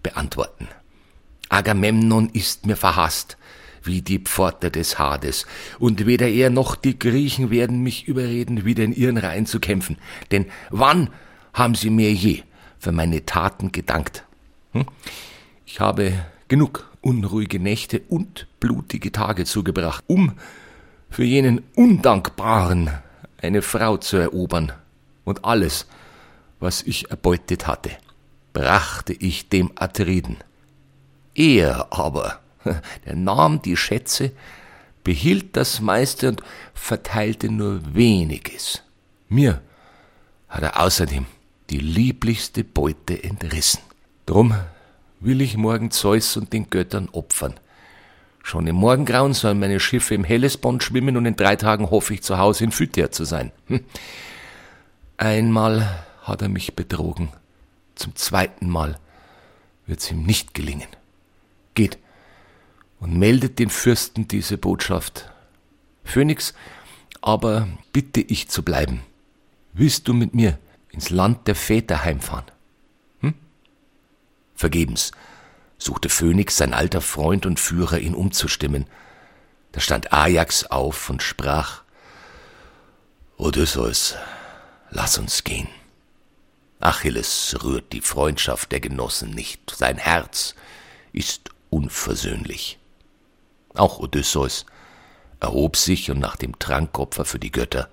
beantworten. 0.00 0.68
Agamemnon 1.48 2.30
ist 2.30 2.66
mir 2.66 2.76
verhasst, 2.76 3.36
wie 3.82 4.00
die 4.00 4.20
Pforte 4.20 4.70
des 4.70 4.96
Hades, 4.96 5.44
und 5.80 6.06
weder 6.06 6.28
er 6.28 6.50
noch 6.50 6.76
die 6.76 6.96
Griechen 6.96 7.50
werden 7.50 7.82
mich 7.82 8.06
überreden, 8.06 8.64
wieder 8.64 8.84
in 8.84 8.92
ihren 8.92 9.18
Reihen 9.18 9.46
zu 9.46 9.58
kämpfen. 9.58 9.98
Denn 10.30 10.46
wann 10.70 11.10
haben 11.52 11.74
sie 11.74 11.90
mir 11.90 12.12
je 12.12 12.44
für 12.78 12.92
meine 12.92 13.26
Taten 13.26 13.72
gedankt? 13.72 14.24
Hm? 14.70 14.86
Ich 15.66 15.80
habe 15.80 16.12
genug 16.46 16.88
unruhige 17.08 17.58
Nächte 17.58 18.02
und 18.10 18.46
blutige 18.60 19.10
Tage 19.10 19.46
zugebracht, 19.46 20.04
um 20.08 20.34
für 21.08 21.24
jenen 21.24 21.62
Undankbaren 21.74 22.90
eine 23.40 23.62
Frau 23.62 23.96
zu 23.96 24.18
erobern. 24.18 24.72
Und 25.24 25.42
alles, 25.46 25.86
was 26.60 26.82
ich 26.82 27.10
erbeutet 27.10 27.66
hatte, 27.66 27.92
brachte 28.52 29.14
ich 29.14 29.48
dem 29.48 29.72
Atriden. 29.76 30.36
Er 31.34 31.90
aber, 31.90 32.40
der 33.06 33.16
nahm 33.16 33.62
die 33.62 33.78
Schätze, 33.78 34.32
behielt 35.02 35.56
das 35.56 35.80
meiste 35.80 36.28
und 36.28 36.42
verteilte 36.74 37.50
nur 37.50 37.80
weniges. 37.94 38.82
Mir 39.30 39.62
hat 40.50 40.62
er 40.62 40.78
außerdem 40.78 41.24
die 41.70 41.78
lieblichste 41.78 42.64
Beute 42.64 43.22
entrissen. 43.24 43.80
Drum 44.26 44.54
will 45.20 45.40
ich 45.40 45.56
morgen 45.56 45.90
Zeus 45.90 46.36
und 46.36 46.52
den 46.52 46.70
Göttern 46.70 47.08
opfern. 47.12 47.54
Schon 48.42 48.66
im 48.66 48.76
Morgengrauen 48.76 49.34
sollen 49.34 49.58
meine 49.58 49.80
Schiffe 49.80 50.14
im 50.14 50.24
Hellespont 50.24 50.82
schwimmen 50.82 51.16
und 51.16 51.26
in 51.26 51.36
drei 51.36 51.56
Tagen 51.56 51.90
hoffe 51.90 52.14
ich 52.14 52.22
zu 52.22 52.38
Hause 52.38 52.64
in 52.64 52.72
Phythia 52.72 53.10
zu 53.10 53.24
sein. 53.24 53.52
Hm. 53.66 53.84
Einmal 55.18 56.04
hat 56.22 56.42
er 56.42 56.48
mich 56.48 56.74
betrogen. 56.74 57.30
Zum 57.94 58.14
zweiten 58.16 58.70
Mal 58.70 58.98
wird's 59.86 60.10
ihm 60.10 60.22
nicht 60.22 60.54
gelingen. 60.54 60.88
Geht 61.74 61.98
und 63.00 63.18
meldet 63.18 63.58
den 63.58 63.70
Fürsten 63.70 64.28
diese 64.28 64.56
Botschaft. 64.56 65.30
Phönix, 66.04 66.54
aber 67.20 67.68
bitte 67.92 68.20
ich 68.20 68.48
zu 68.48 68.62
bleiben. 68.62 69.02
Willst 69.72 70.08
du 70.08 70.14
mit 70.14 70.34
mir 70.34 70.58
ins 70.90 71.10
Land 71.10 71.46
der 71.48 71.54
Väter 71.54 72.04
heimfahren? 72.04 72.46
Vergebens 74.58 75.12
suchte 75.78 76.08
Phönix, 76.08 76.56
sein 76.56 76.74
alter 76.74 77.00
Freund 77.00 77.46
und 77.46 77.60
Führer, 77.60 78.00
ihn 78.00 78.16
umzustimmen. 78.16 78.86
Da 79.70 79.78
stand 79.78 80.12
Ajax 80.12 80.64
auf 80.64 81.08
und 81.10 81.22
sprach, 81.22 81.82
Odysseus, 83.36 84.16
lass 84.90 85.16
uns 85.16 85.44
gehen. 85.44 85.68
Achilles 86.80 87.56
rührt 87.62 87.92
die 87.92 88.00
Freundschaft 88.00 88.72
der 88.72 88.80
Genossen 88.80 89.30
nicht, 89.30 89.70
sein 89.70 89.96
Herz 89.96 90.56
ist 91.12 91.50
unversöhnlich. 91.70 92.80
Auch 93.74 94.00
Odysseus 94.00 94.66
erhob 95.38 95.76
sich 95.76 96.10
und 96.10 96.18
nach 96.18 96.34
dem 96.34 96.58
Trankopfer 96.58 97.24
für 97.24 97.38
die 97.38 97.52
Götter 97.52 97.88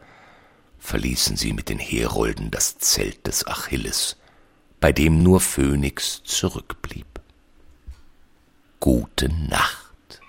verließen 0.80 1.38
sie 1.38 1.54
mit 1.54 1.69
den 1.69 1.78
Herolden 1.78 2.49
das 2.49 2.80
Zelt 2.80 3.28
des 3.28 3.45
Achilles, 3.45 4.17
bei 4.80 4.92
dem 4.92 5.24
nur 5.24 5.40
Phönix 5.40 6.22
zurückblieb. 6.24 7.08
Gute 8.80 9.30
Nacht. 9.30 10.22